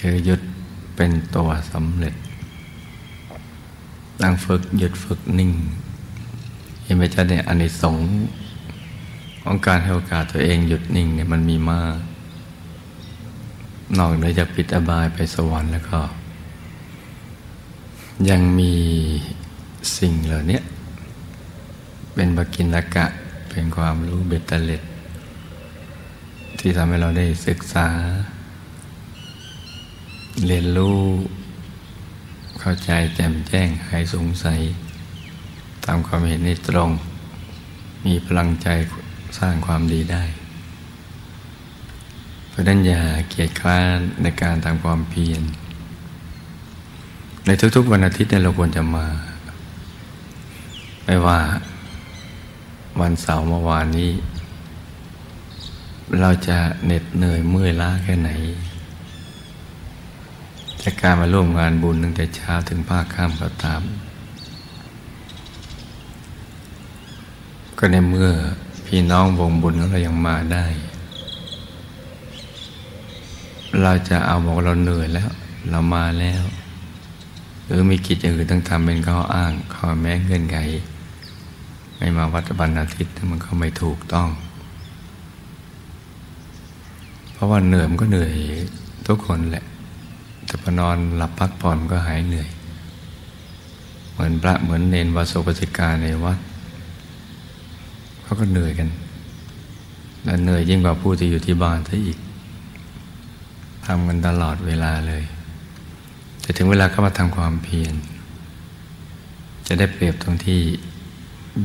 [0.00, 0.40] คือยุด
[0.96, 2.14] เป็นตัวสำเร็จ
[4.20, 5.52] ตั้งฝึกหยุดฝึกนิ่ง
[6.82, 7.96] เห็นไหมจ๊ะเนี่ยอันนี้สง
[9.42, 11.96] ของการให้โอกาสตัวเองหยุดนิ่งเนี่ยมันมีมาก
[13.98, 16.00] นอกเหนือจากปิดอบายไปสวรรค์แล้วก็
[18.28, 18.74] ยังมี
[19.98, 20.60] สิ่งเหล่านี้
[22.14, 23.06] เป็นบกินละกะ
[23.50, 24.82] เป็นความรู้เบ็ดเตล็ด
[26.58, 27.88] ที่ทำให้เราได้ศึกษา
[30.46, 30.98] เรียนรู้
[32.58, 34.60] เข้าใจแจ่มแจ้งหายสงสัย
[35.84, 36.90] ตามความเห็นในตรง
[38.06, 38.68] มีพลังใจ
[39.38, 40.24] สร้างความดีได้
[42.48, 45.42] เพราะนั้นอย่าเกียจคร้านในการทำความเพียร
[47.46, 49.06] ในทุกๆวันอาทิตย์เนี่ยเราควรจะมา
[51.04, 51.40] ไม่ว่า
[53.00, 54.12] วันเสาร์เมื่อวานนี้
[56.20, 58.30] เราจะเหน็ดเหนื่อยเมื่อยล้าแค่ไหน
[60.82, 63.82] จากการมาร่วมงานบุญตั้งแต่เช้าถึงภาคค่ำก็ตาม
[67.78, 68.30] ก็ในเมื่อ
[68.86, 70.66] พี่น้องวงบุญของเรายังมาได้
[73.82, 75.30] เราจะเอาบอกเราเหนื่อยแล้ว
[75.70, 76.42] เรามาแล้ว
[77.64, 80.58] หรือมีกิจอื่นต้องทำเป็นข้ออ้างข้อแม้เงื่อนไข
[81.96, 84.28] ไม่มาวัดวันอาทิตย์มันก็ไม่ถูกต้อง
[87.32, 88.32] เพราะว่าเหนื่อยมันก็เหนื่อย
[89.06, 89.64] ทุกคนแหละ
[90.50, 92.48] แต่พอนอนหลับพักผ่อนก็หายเหนื่อย
[94.12, 96.38] เหมือนพระเหมือนเนนวาสุปสิกาในวัด
[98.22, 98.88] เขาก็เหนื่อยกัน
[100.24, 102.18] และเหนื่อยยิ่งกว่าผู้ที่อยู่ที่บ้านซะอีก
[103.86, 105.22] ทำกันตลอดเวลาเลย
[106.40, 107.94] แต่ถึงเวลาเข้ามาทำความเพียร
[109.66, 110.60] จะได้เปรียบตรงที่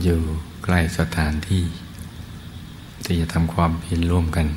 [0.01, 0.19] อยู่
[0.63, 1.63] ใกล้สถานที่
[3.03, 4.47] ที่จะทำความเพียรร่วมกัน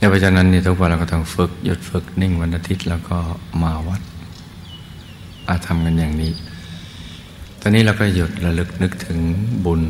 [0.00, 3.18] ในเพราะฉะนั้นนี่ทุกวันเราก็ต้องฝึกหยุดฝึกนิ่งวันอาทิตย์แล้วก็
[3.62, 4.02] มาวัด
[5.48, 6.32] อาทำกันอย่างนี้
[7.60, 9.18] ตอนนี้เราก็หยุดระลึกนึกถึง
[9.64, 9.82] บุญ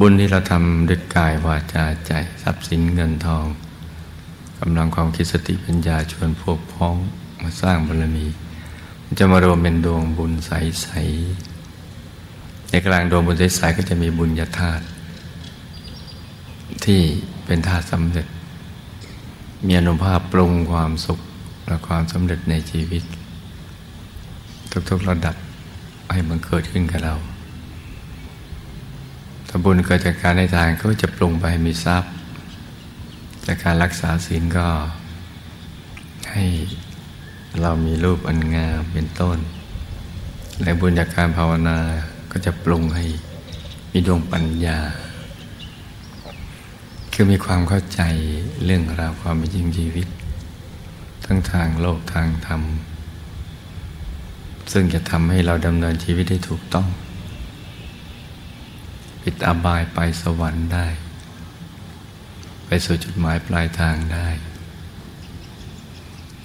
[0.00, 2.12] บุญที่เราทำด้วยกายวาจาใจ
[2.42, 3.46] ทรัพย์สินเงินทอง
[4.60, 6.94] กำลังความคิดสติปัญญาชวนพวกพ้อง
[7.42, 8.26] มาสร้างบารมี
[9.18, 14.84] จะมารวมเป็นดวงบุญใสๆในกลางดวงบุญใสๆก็จะมีบุญญาธาตุ
[16.84, 17.00] ที่
[17.44, 18.26] เป็นธาตุสำเร็จ
[19.66, 21.20] มีอนุภาพปรุงความสุข
[21.66, 23.02] และความสำเร็จในชีวิต
[24.90, 25.36] ทุกๆระดับ
[26.12, 27.14] ให้มันเกิดขึ้นกับเรา
[29.48, 32.12] ถ้าบุญเกิดจากการให้ทานก็จะปรุงไปให้มีทรัพย์
[33.46, 34.66] จากการรักษาศีลก็
[36.32, 36.44] ให้
[37.60, 39.38] เรามีรูปอันงามเป็นต้น
[40.62, 41.78] และบุญจากการภาวนา
[42.30, 43.04] ก็จะปรุงให้
[43.92, 44.78] มีดวงปัญญา
[47.12, 48.00] คือมีความเข้าใจ
[48.64, 50.08] เรื่องราวความเป็นจริงชีวิต
[51.24, 52.62] ทั้งทางโลกทางธรรม
[54.72, 56.88] ซึ่งจะทำให้เราดำเนินชีวิตได้ถูกต้อง
[59.22, 60.86] ปิดอบายไปสวรรค์ได้
[62.66, 64.28] ไปสู่จุดหมายปลายทางได้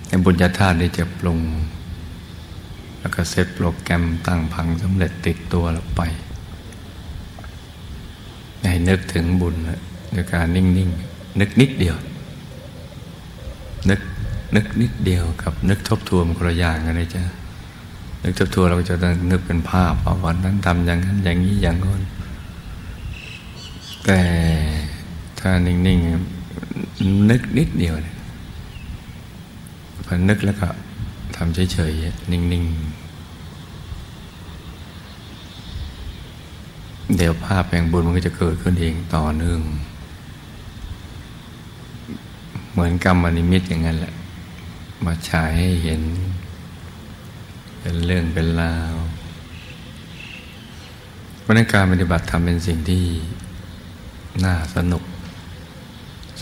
[0.07, 1.41] ในบุญญาธาตุได้จะปรุง
[2.99, 6.01] แล้วก็เซตโปรแกรมตั้งพังสำเร็จติดตัวเราไป
[8.63, 9.55] ให้นึกถึงบุญ
[10.11, 10.79] โดยการนิ่งๆน
[11.39, 11.95] นึกนิดเดียว
[13.89, 14.01] นึก
[14.55, 17.23] นึกนิดเดียวกับ นึกทบทวนคนละอย่างกันเลยจ้ะ
[18.23, 18.95] นึกทบทวนเราจะ
[19.31, 22.01] นึกเป็นภาพว่าวันนั้นทำอย่างนั้นอย่างนี้อย่างนั้น
[24.05, 24.21] แต่
[25.39, 28.15] ถ้านิ่งๆนึกนิดเดียวเลย
[30.05, 30.67] พอนึกแล้วก็
[31.35, 32.97] ทำเฉยๆนิ่งๆ
[37.15, 39.61] เดี๋ยวภาพแห่งบุญมันก็จะเกิดขึ้นเองต่อเนื่อง
[42.77, 44.13] เหมือนกรรมนิมิตอย่างนั้นแหละ
[45.05, 46.01] มาฉายให้เห็น
[47.79, 48.95] เป็นเรื่องเป็นราว
[51.39, 53.05] เพราะนั้นการปฏิบัติทำเป็นสิ่งที่
[54.45, 55.03] น่าสนุก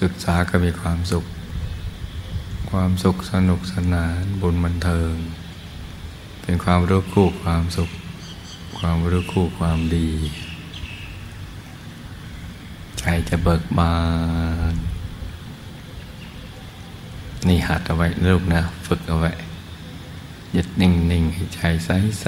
[0.01, 1.25] ศึกษาก็มีความสุข
[2.71, 5.13] ความสุขสนุกสนานบุญบันเทิง
[6.41, 7.89] เป็นความรู้คู่ความสุข
[8.77, 10.09] ความรู้คู่ความดี
[12.99, 13.95] ใจจะเบิกบา
[14.73, 14.75] น
[17.47, 19.31] นี่หัดเอาไว้ลูกนะ ฝึกเอาไว้
[20.55, 22.25] ยึดนิ่งๆให้ใจใส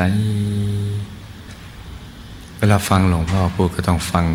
[1.24, 4.26] ๆเวลาฟังหลวงพ่อพูดก็ต้องฟัง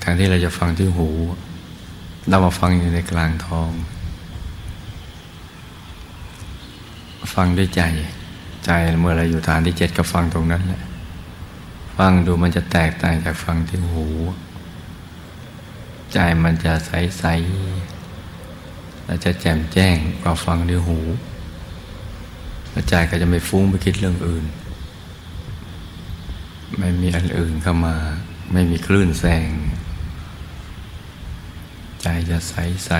[0.00, 1.08] แทนที่เราจะฟังที่หู
[2.28, 3.70] เรามาฟังอยู่ในกลางท้อง
[7.34, 7.82] ฟังด้วยใจ
[8.64, 10.82] ใจเมื่อเราอยู่ฐานที่เจ็ดก็ฟังตรงนั้นแหละ
[11.96, 14.06] ฟังดูมันจะแตกต่างจากฟังที่หู
[16.12, 17.95] ใจมันจะใสๆ
[19.06, 20.98] และจะแจ่มแจ้งกว่าฟังด้วยหู
[22.70, 24.44] และใจก็จะไม่ฟุ้งไปคิดเรื่องอื่น
[26.78, 27.96] ไม่มีอันอื่นเข้ามา
[28.52, 29.50] ไม่มีคลื่นแสง
[32.02, 32.54] ใจจะใส
[32.86, 32.90] ใส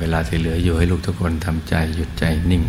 [0.00, 2.62] เวลาที่เหลืออยู่ให้ลูกทุกคนทำใจหยุดใจนิ่ง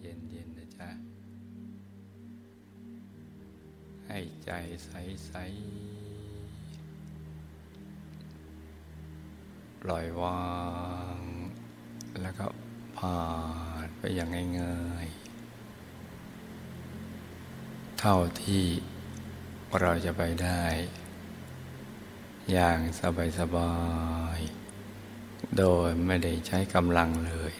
[0.00, 0.88] เย็นๆนะจ๊ะ
[4.06, 4.50] ให้ใจ
[4.86, 5.42] ใสๆ
[9.82, 10.42] ปล่อยวา
[11.18, 11.20] ง
[12.20, 12.46] แล้วก็
[12.98, 13.20] ผ่า
[13.86, 14.28] นไปอย่าง
[14.60, 15.16] ง่ายๆ
[17.98, 18.64] เท่าที่
[19.80, 20.62] เราจะไปได้
[22.52, 22.78] อย่าง
[23.38, 23.74] สบา
[24.38, 27.52] ยๆ โดยไม่ได้ใช้กำลังเลย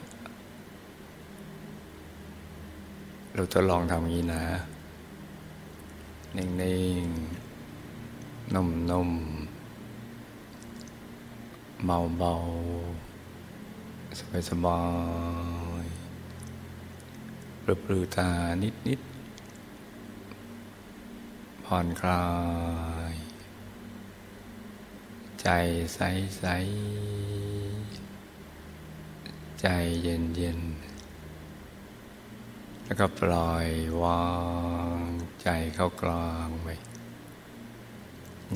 [3.35, 4.43] เราจะลองทำอย่างนี้นะ
[6.37, 6.47] นิ่
[7.03, 14.83] งๆ นุ่มๆ เบาๆ สบา
[15.85, 18.31] ยๆปลือตา
[18.63, 22.27] นิดๆ ผ่อนคลา
[23.13, 23.15] ย
[25.43, 25.49] ใจ
[25.95, 29.67] ใสๆ ใจ
[30.03, 30.72] เย็นๆ
[32.85, 33.69] แล้วก็ปล่อย
[34.03, 34.23] วา
[34.97, 34.99] ง
[35.43, 36.69] ใจเข้ากลางไป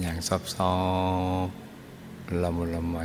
[0.01, 0.77] อย่างซอบซอ
[1.47, 1.49] บ
[2.43, 2.97] ละมุนละไม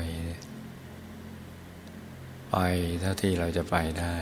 [2.49, 2.55] ไป
[2.99, 4.17] เท่าที่เราจะไปได้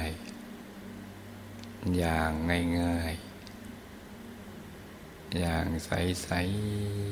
[1.98, 2.32] อย่าง
[2.80, 3.30] ง่ายๆ
[5.40, 5.92] อย่างใส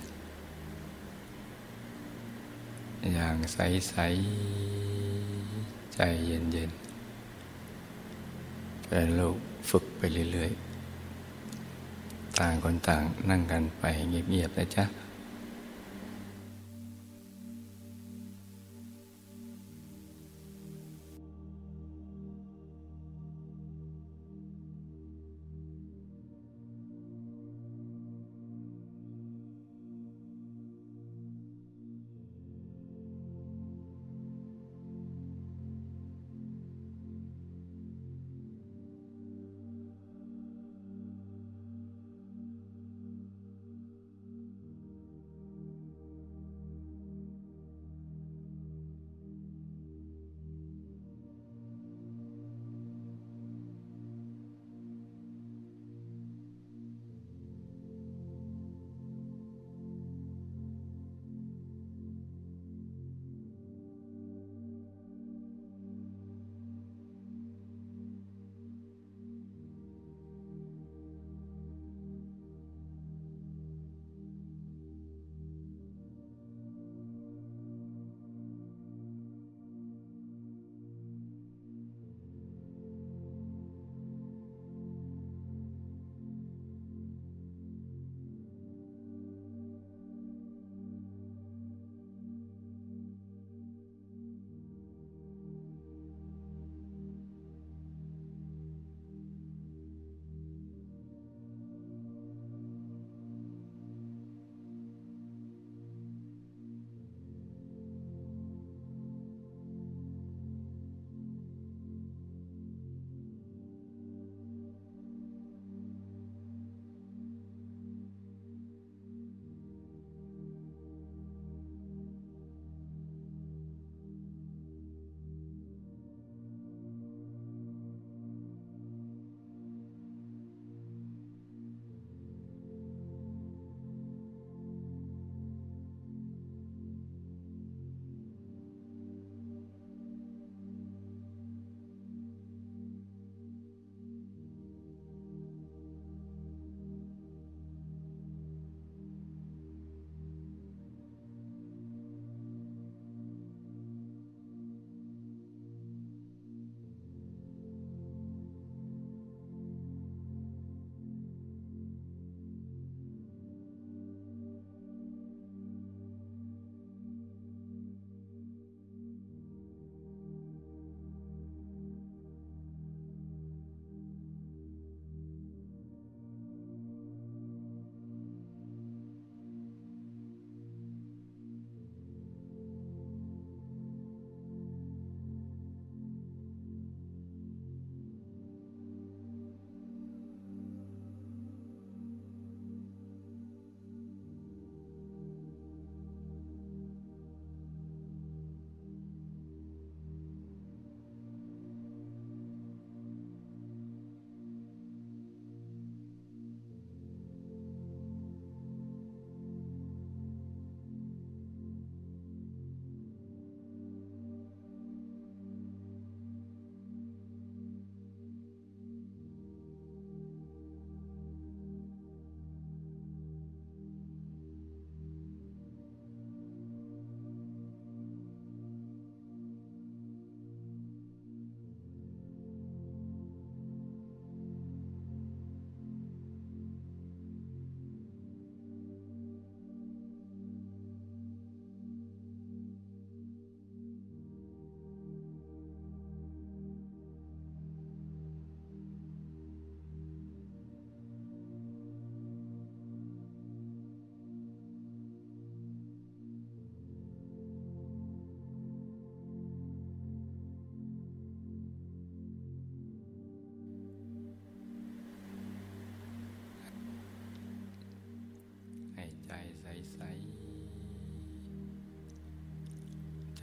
[3.13, 6.82] อย่างใสๆ ใจเย็นๆ
[8.95, 9.37] เป็นลูก
[9.69, 10.51] ฝึกไปเรื่อย
[11.49, 14.83] ๆ ต่างคนต่างนั่งกันไปเงียบๆนะจ๊ะ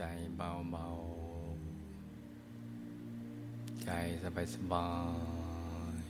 [0.03, 3.89] ใจเบาๆใจ
[4.53, 4.89] สบา
[5.93, 6.01] ยๆ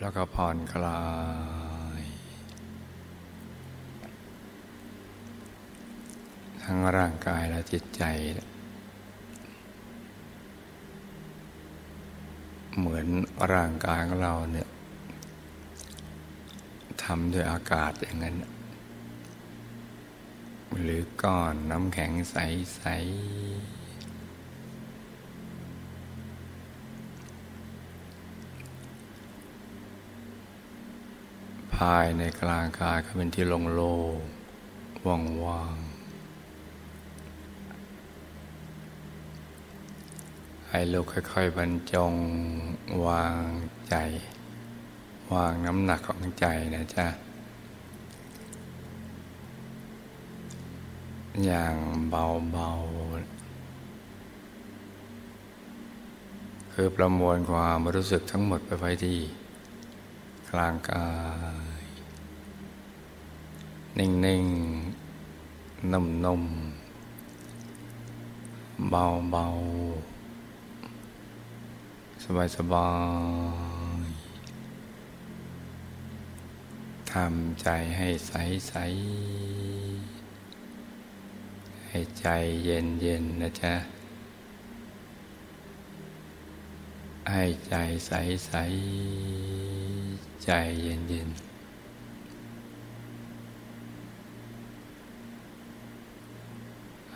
[0.00, 1.02] แล้วก็ผ่อนคลา
[2.00, 2.02] ย
[6.62, 8.02] ทั้งร่างกายและจิตใจ
[12.78, 13.06] เหมือน
[13.52, 14.68] ร่างกายของเราเนี่ย
[17.02, 18.36] ทำด้วยอากาศอย่างนั้น
[20.80, 22.36] หรือก้อนน้ำแข็งใส
[22.90, 23.84] ๆ
[31.74, 33.80] ภายในกลางกายก็เป็นที่ลงโล
[35.06, 35.76] ว่างว่าง
[40.68, 42.14] ให้ลูกค่อย ๆ บรรจง
[43.06, 43.40] วาง
[43.88, 43.94] ใจ
[45.32, 47.06] วางน้ำหนักของใจนะจ๊ะ
[51.42, 51.74] อย่าง
[52.10, 53.44] เบาๆ
[56.72, 59.18] คือประมวลความรู้สึกทั้งหมดไปไว้ที่
[60.50, 61.08] กลางกา
[61.80, 61.84] ย
[63.98, 72.90] นิ่งๆ นุ่มๆ เบาๆ สบา
[74.06, 78.32] ยๆ ทำใจให้ใส
[78.68, 78.74] ใส
[81.96, 82.28] ให้ใจ
[82.64, 83.74] เย็นเย็นนะจ๊ะ
[87.30, 87.74] ให้ใจ
[88.06, 88.12] ใส
[88.46, 88.52] ใส
[90.44, 90.50] ใจ
[90.82, 91.28] เย็นเย็น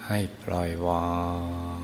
[0.07, 1.09] ให้ปล่อยวา
[1.81, 1.83] ง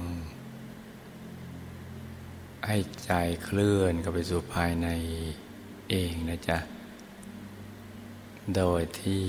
[2.67, 3.13] ให้ใจ
[3.45, 4.89] เคลื่อนเข้าไปสู่ภายใน
[5.91, 6.59] เองนะจ๊ะ
[8.57, 9.25] โดยที่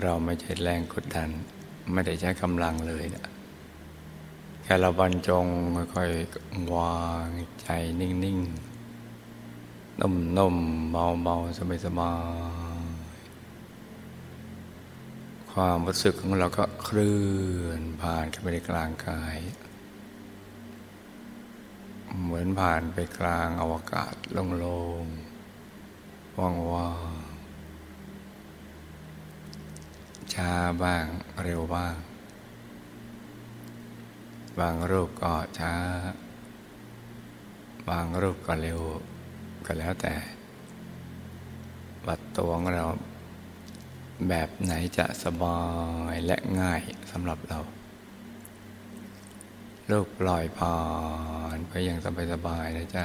[0.00, 1.30] เราไม่ใช้แรงกดดัน
[1.92, 3.24] ไม่ได้ใช้กำลังเลยนะ
[4.62, 5.46] แค่เราบรรจง
[5.94, 7.28] ค่อยๆวาง
[7.60, 7.68] ใจ
[8.00, 12.14] นิ่งๆนุ่มๆเบาๆสบา
[12.80, 13.22] ยๆ
[15.52, 17.20] ความรู้สึกของเราก็เคลื่
[17.62, 19.38] อนผ่านเข้าไปในกลางกาย
[22.20, 27.11] เหมือนผ่านไปกลางอวกาศโล่งๆว่างๆ
[30.34, 30.52] ช้า
[30.82, 31.04] บ้าง
[31.42, 31.96] เร็วบ้าง
[34.58, 35.74] บางรูปก็ช้า
[37.88, 38.80] บางรูปก็เร็ว
[39.66, 40.14] ก็แล้วแต่
[42.06, 42.84] บัดตัวของเรา
[44.28, 45.60] แบบไหนจะสบา
[46.12, 46.80] ยและง่าย
[47.10, 47.58] สำหรับเรา
[49.90, 50.78] ลูกปล่อยผ่า
[51.56, 51.98] นไปอย่าง
[52.32, 53.04] สบายๆนะจ๊ะ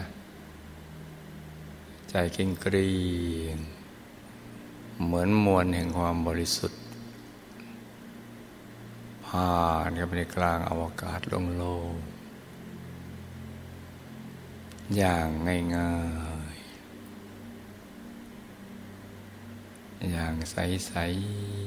[2.10, 2.92] ใจเก่งกรี
[3.56, 3.58] ง
[5.04, 6.82] เหมือนมวลแห่งความบริสุทธิ์
[9.28, 12.18] ผ่านเข้าไปในกลางอวกาศโล่งๆ
[14.98, 15.28] อย่าง
[15.76, 15.94] ง่า
[16.54, 20.94] ยๆ อย่างใส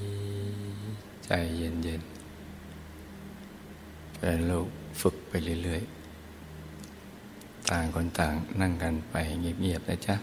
[0.06, 4.68] ๆ ใจเย็นๆเป็นลูก
[5.00, 5.32] ฝึกไป
[5.64, 10.16] เรื่อยๆ ต่างคนต่างนั่งกันไปเงียบๆนะจ๊ะ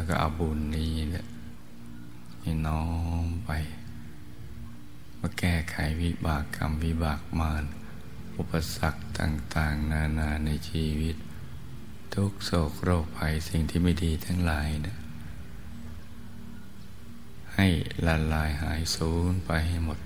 [0.00, 1.26] แล้วก็เอาบุญนี้เนี่ย
[2.40, 2.82] ให้น้อ
[3.24, 3.50] มไป
[5.20, 7.64] มาแก้ไขวิบากกรรมวิบากมาร
[8.36, 11.16] อุปสรรคต่าง ๆ นานาในชีวิต
[12.14, 14.96] ทุกโศกโรคภัยสิ่งที่ไม่ดีทั้งหลายนะ
[17.54, 17.66] ให้
[18.06, 19.98] ละลายหายสูญไปให้หมด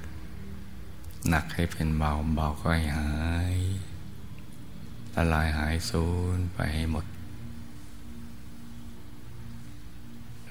[1.28, 3.12] หนักให้เป็นเบาเบาก็ให้หา
[3.56, 3.58] ย
[5.14, 7.06] ละลายหายสูญไปให้หมด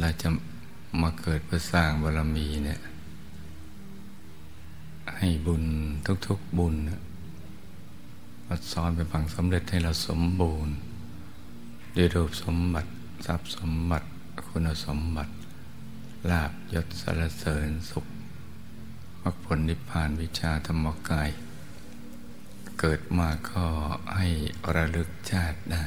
[0.00, 0.28] เราจะ
[1.02, 2.80] มาเกิดเพื่อสร้างบารมีเนี่ย
[5.16, 5.64] ให้บุญ
[6.26, 6.74] ทุกๆบุญ
[8.46, 10.74] มาซ้อนไปฝังสำเร็จให้เราสมบูรณ์
[11.96, 12.90] ด้วยรูปสมบัติ
[13.26, 14.08] ทรัพย์สมบัติ
[14.46, 15.32] คุณสมบัติ
[16.30, 18.06] ลาบยศสารเสริญสุข
[19.22, 21.30] มรรคผลนิพพานวิชาธรรมกาย
[22.80, 23.66] เกิดมาก็
[24.16, 24.28] ให้
[24.74, 25.86] ระลึกชาติได้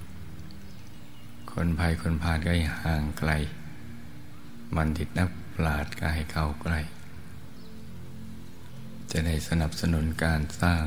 [1.53, 3.31] คนภัยคนพาลก็ให้ห่างไกล
[4.75, 6.79] มันติดนักปราดก็ให้เข้าใกล้
[9.11, 10.83] จะได้สนับสนุนการสร้าง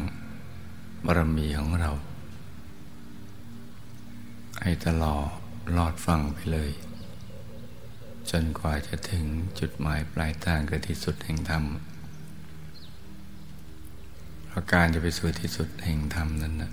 [1.05, 1.91] บารมีของเรา
[4.63, 5.29] ให้ตลอด
[5.77, 6.71] ลอดฟังไปเลย
[8.31, 9.25] จนกว่าจะถึง
[9.61, 11.65] จุดหมายปลายทางคือที่สุดแห่งธรรม
[14.47, 16.73] เพราะการจะไปสู่ที่สุดแห่งธรรมนั้นนะ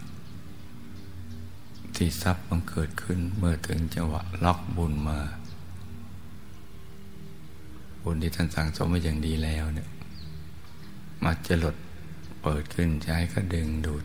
[1.97, 5.19] ที่ทรัพย์มันเกิดขึ้นเมื่อถึงจังหวะล็อกบุญมา
[8.03, 9.89] บุญที่ท่านสั่งสมไว้อย่างดีแล้วเนี่ย
[11.23, 11.75] มาจะหลด
[12.41, 14.03] เปิดขึ้นใช้ก็ดึงดูด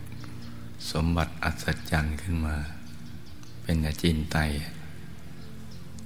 [0.91, 2.55] สมบัติอัศจรรย์ขึ้นมา
[3.61, 4.37] เป็นอาจินไต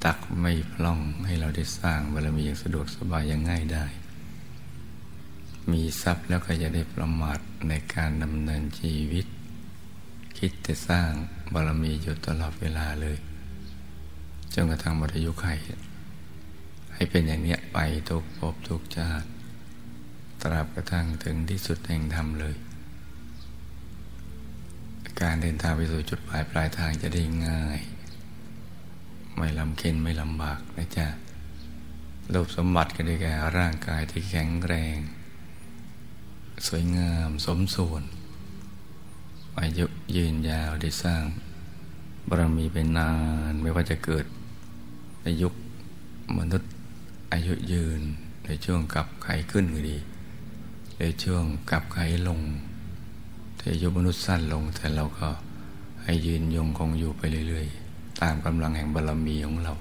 [0.03, 3.85] ตักไม่พล่องให้เราได้สร้างบารมีอย่างสะดวกสบายอย่างง่ายได้
[5.71, 9.25] มีทรัพย์แล้วก็จะได้ประมาทในการดำเนินชีวิต
[10.37, 11.11] คิดจะสร้าง
[11.53, 13.17] บารมีอยู่ตลอดเวลาเลย
[14.53, 15.45] จนกระทั่งมรยุไข
[16.93, 17.79] ให้เป็นอย่างเนี้ยไป
[18.09, 19.27] ทุกภพทุกชาติ
[20.41, 22.55] ตราบกระทั่งถึงที่สุดแห่งธรรมเลย
[25.21, 27.79] การเดินทางไปสู่จุดหมายปลายทางจะได้ง่าย
[29.37, 31.07] ไม่ลำเค็นไม่ลำบากนะจ๊ะ
[32.33, 34.97] รูปสมบัติก็ได้แก่ร่างกายที่แข็งแรง
[36.67, 38.03] สวยงามสมส่วน
[39.59, 39.85] อายุ
[40.15, 41.23] ยืนยาวได้สร้าง
[42.27, 43.11] บารมีเป็นนา
[43.51, 44.25] นไม่ว่าจะเกิด
[45.23, 45.53] ในยุค
[46.37, 46.71] มนุษย์
[47.33, 48.01] อายุยืน
[48.45, 49.97] ในช่วงกับไขขึ้นก็ดี
[50.99, 52.39] ในช่วงกับไขลง
[53.55, 55.27] แต่อายุมนุษย์สั้นลงแต่เราก็
[56.03, 59.73] ให้ยืนยงคงอยู่ไปเรื่อยๆ ตามกำลังแห่งบารมีของเรา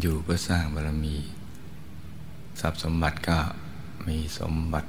[0.00, 1.14] อยู่เพื่อสร้างบารมี
[2.60, 3.38] ทรัพย์สมบัติก็
[4.06, 4.88] มีสมบัติ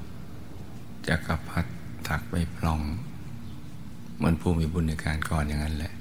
[1.07, 1.69] จักรพรรดิ
[2.09, 2.81] ถักไปพลอง
[4.15, 5.93] เหมือนผู้มีบุญในการก่อนอย่างนั้นแหละ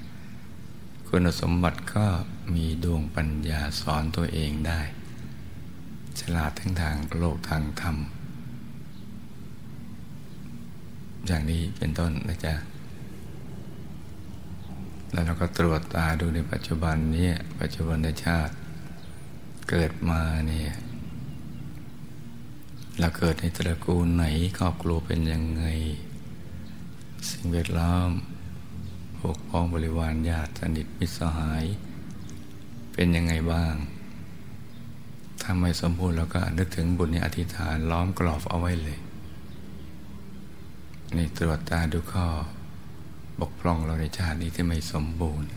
[1.07, 2.05] คุณสมบัติก็
[2.53, 4.81] มีดวงปัญญาสอนตัวเองได้
[6.19, 7.97] ฉลาดทั้งทางโลกทางธรรม
[11.27, 12.53] อย่างนี้เป็นต้นนะจ๊ะ
[15.11, 17.29] แล้วเราก็ตรวจตาดูในปัจจุบันนี้
[17.59, 18.53] ปัจจุบันในชาติ
[19.69, 20.71] เกิดมาเนี่ย
[23.01, 24.25] เราเกิดในตระกูลไหน
[24.59, 25.63] ครอบครัวเป็นยังไง
[27.29, 28.09] สิ่งแวดล้อม
[29.17, 31.65] พวกพ้องบริวารญาติสนิทมิตรสหาย
[32.93, 33.75] เป็นยังไงบ้าง
[35.41, 38.99] ถ้าไม่สมบูรณ์เราก็นึกถึงบุญในอธิษฐานล้อมกรอบเอาไว้เลย
[41.17, 42.27] นี่ตรวจตาดูข้อ
[43.39, 45.47] บกพร่องเราในชาตินี้ที่ไม่สมบูรณ์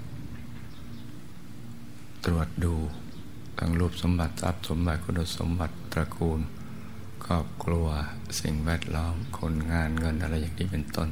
[2.24, 2.74] ตรวจดู
[3.58, 6.40] ทั้งรูปสมบัติทรัพย์สมบัติคุณสมบัติตระกูล
[7.24, 7.86] ครอบครัว
[8.40, 11.10] สิ่งแวดล้อมคนงานเงินอะไรอย่างนี้เป็นต้น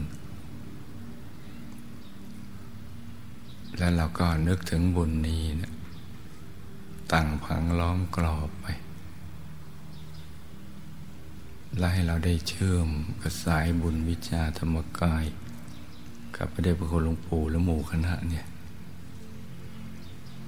[3.79, 5.73] แล้วเราก็นึกถึงบุญนี้นะ
[7.13, 8.67] ตั้งพังล้อมกรอบไป
[11.79, 12.89] และให้เราได้เชื่อม
[13.23, 15.25] กับสายบุญวิชาธรรมกาย
[16.37, 18.47] กับพระเดชพระคุณหลวงปู่และหมู่คณะเนี่ย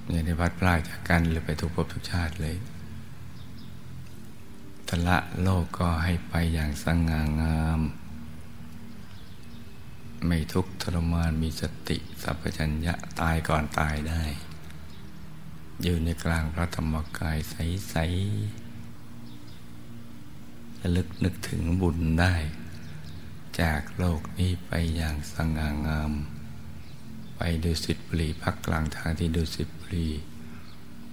[0.09, 2.55] เนี่ยได้พัดพลาดจากกันเลยไปทุกภพทุกชาติเลย
[5.07, 7.80] ละโลกก็ให้ไปอย่างสง่างาม
[10.26, 14.24] ไม่ทุกข์ทรมานมีสติสัพพัญญะตายก่อนตายได้
[15.82, 22.34] อยู่ในกลางพระธรรมกายใสๆระลึกนึกถึงบุญได้
[23.61, 26.12] จากโลกนี้ไปอย่างสง่างาม
[27.36, 30.09] ไปดูสิทธิบุรีพักกลางทางที่ดูสิทธิบุรี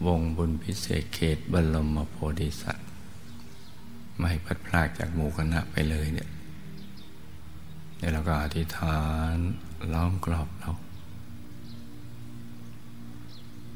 [0.05, 2.88] วงบุญพิเศษเขตบรมโพธิสัตว์
[4.19, 6.29] ไม่ให้พัดพลาดจากหมู่คณะไปเลยเนี่ย
[7.97, 8.99] เดี๋ยวเราก็อธิษฐา
[9.33, 9.35] น
[9.93, 10.71] ล้อมกรอบเรา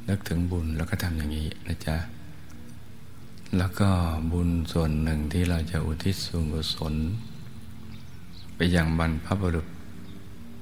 [0.08, 1.98] นึกถึงบุญแล้วก็ทำอย่างนี้นะจ๊ะ
[3.58, 3.90] แล้วก็
[4.32, 6.94] บุญส่วนหนึ่งที่เราจะอุทิศส่วนกุศล
[8.56, 9.68] ไปย่างบรรพบุรุษ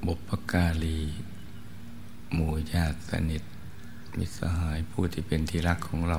[0.06, 0.98] บุพการี
[2.32, 3.42] หมู่ญาติสนิท
[4.18, 6.18] มิตรสหายผู้ที่เป็นที่รักของเรา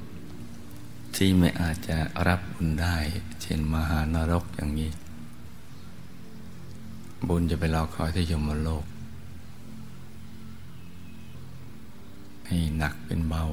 [1.15, 1.97] ที่ไม่อาจจะ
[2.27, 2.97] รับบุญได้
[3.41, 4.91] เช่นมหานรกอย่างนี้
[7.27, 8.85] บุญจะไปรอคอยที่ยมโลก
[12.47, 13.43] ให้หนักเป็นเบา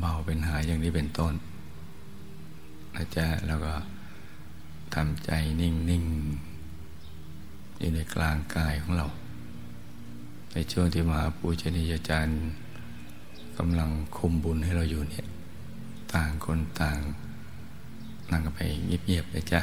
[0.00, 1.34] เบาเป็นหายอย่างนี้เป็นต้น
[2.94, 3.74] นะจ๊ะแล้วก็
[4.94, 5.30] ทำใจ
[5.60, 6.04] นิ่ง
[6.92, 9.06] ๆ อยู่ในกลางกายของเรา
[10.52, 12.36] ในช่วงที่มหาปูชนียาจารย์
[13.58, 15.26] กำลังคุมบุญให้เราอยู่เนี่ย
[16.14, 16.98] ต่างคนต่าง
[18.30, 19.60] นั่งกันไปเงียบๆเลยจ้ะ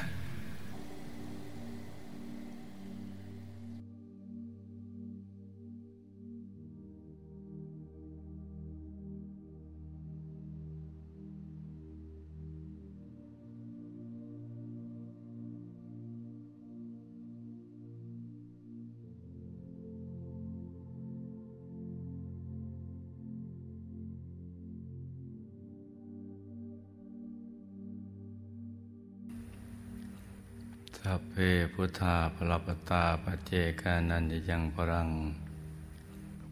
[31.99, 35.09] ธาพลปตาปเจกานันยยังพรัง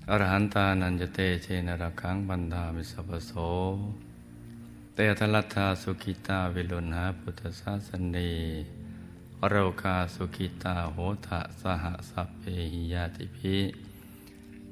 [0.09, 3.31] อรหันตานันจเตเชนรคังบันดามิสัพโส
[4.93, 8.31] เตทลัตถาสุขิตาวิลุณหาพุทธศาสนี
[9.49, 13.57] โรกาสุขิตาโหทะสหสัพเพหิยาติภิ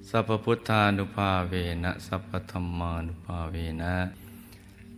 [0.09, 1.53] สัพพุทธานุภาเว
[1.83, 3.95] นะสัพพธรรมานุภาเวนะ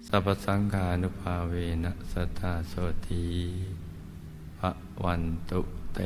[0.08, 1.54] สัพพสังฆานุภาเว
[1.84, 2.74] นะสัทธาโส
[3.08, 3.26] ตี
[5.06, 5.22] วัน
[5.52, 5.62] ตุ
[5.94, 6.00] เต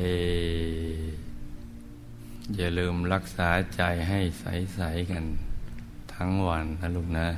[2.56, 5.24] อย่าลืมรักษาใจให้ใส ๆ กัน
[6.14, 7.28] ทั้งวันนะลูกนะ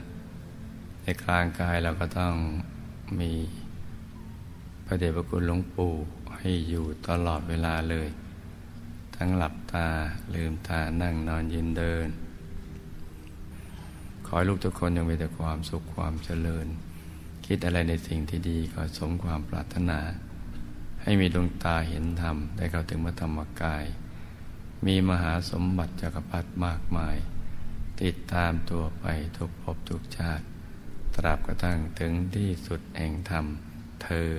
[1.02, 2.34] ในกลางกายเราก็ต้อง
[3.20, 3.32] มี
[4.86, 5.92] พระเดชพระคุณหลวงปู่
[6.36, 8.08] ให้อยู่ตลอดเวลาเลย
[9.16, 9.86] ทั้งหลับตา
[10.34, 12.08] ลืมตานั่งนอนยืนเดิน
[14.26, 16.66] ขอให้ลูกทุกคนยังมีแต่ความสุขความเจริญ
[17.46, 20.00] คิดอะไรในสิ่งที่ดีก็สมความปรารถนา
[21.08, 23.84] ให้มีดวงตาเห็นธรรม ได้เข้าถึงพระธรรมกาย
[24.86, 27.16] มีมหาสมบัติจักรพรรดิมากมาย
[28.02, 29.06] ติดตามตัวไป
[29.36, 30.44] ทุกภพทุกชาติ
[31.14, 33.46] ตราบกระทั่งถึงที่สุดแห่งธรรม
[34.02, 34.32] เธอ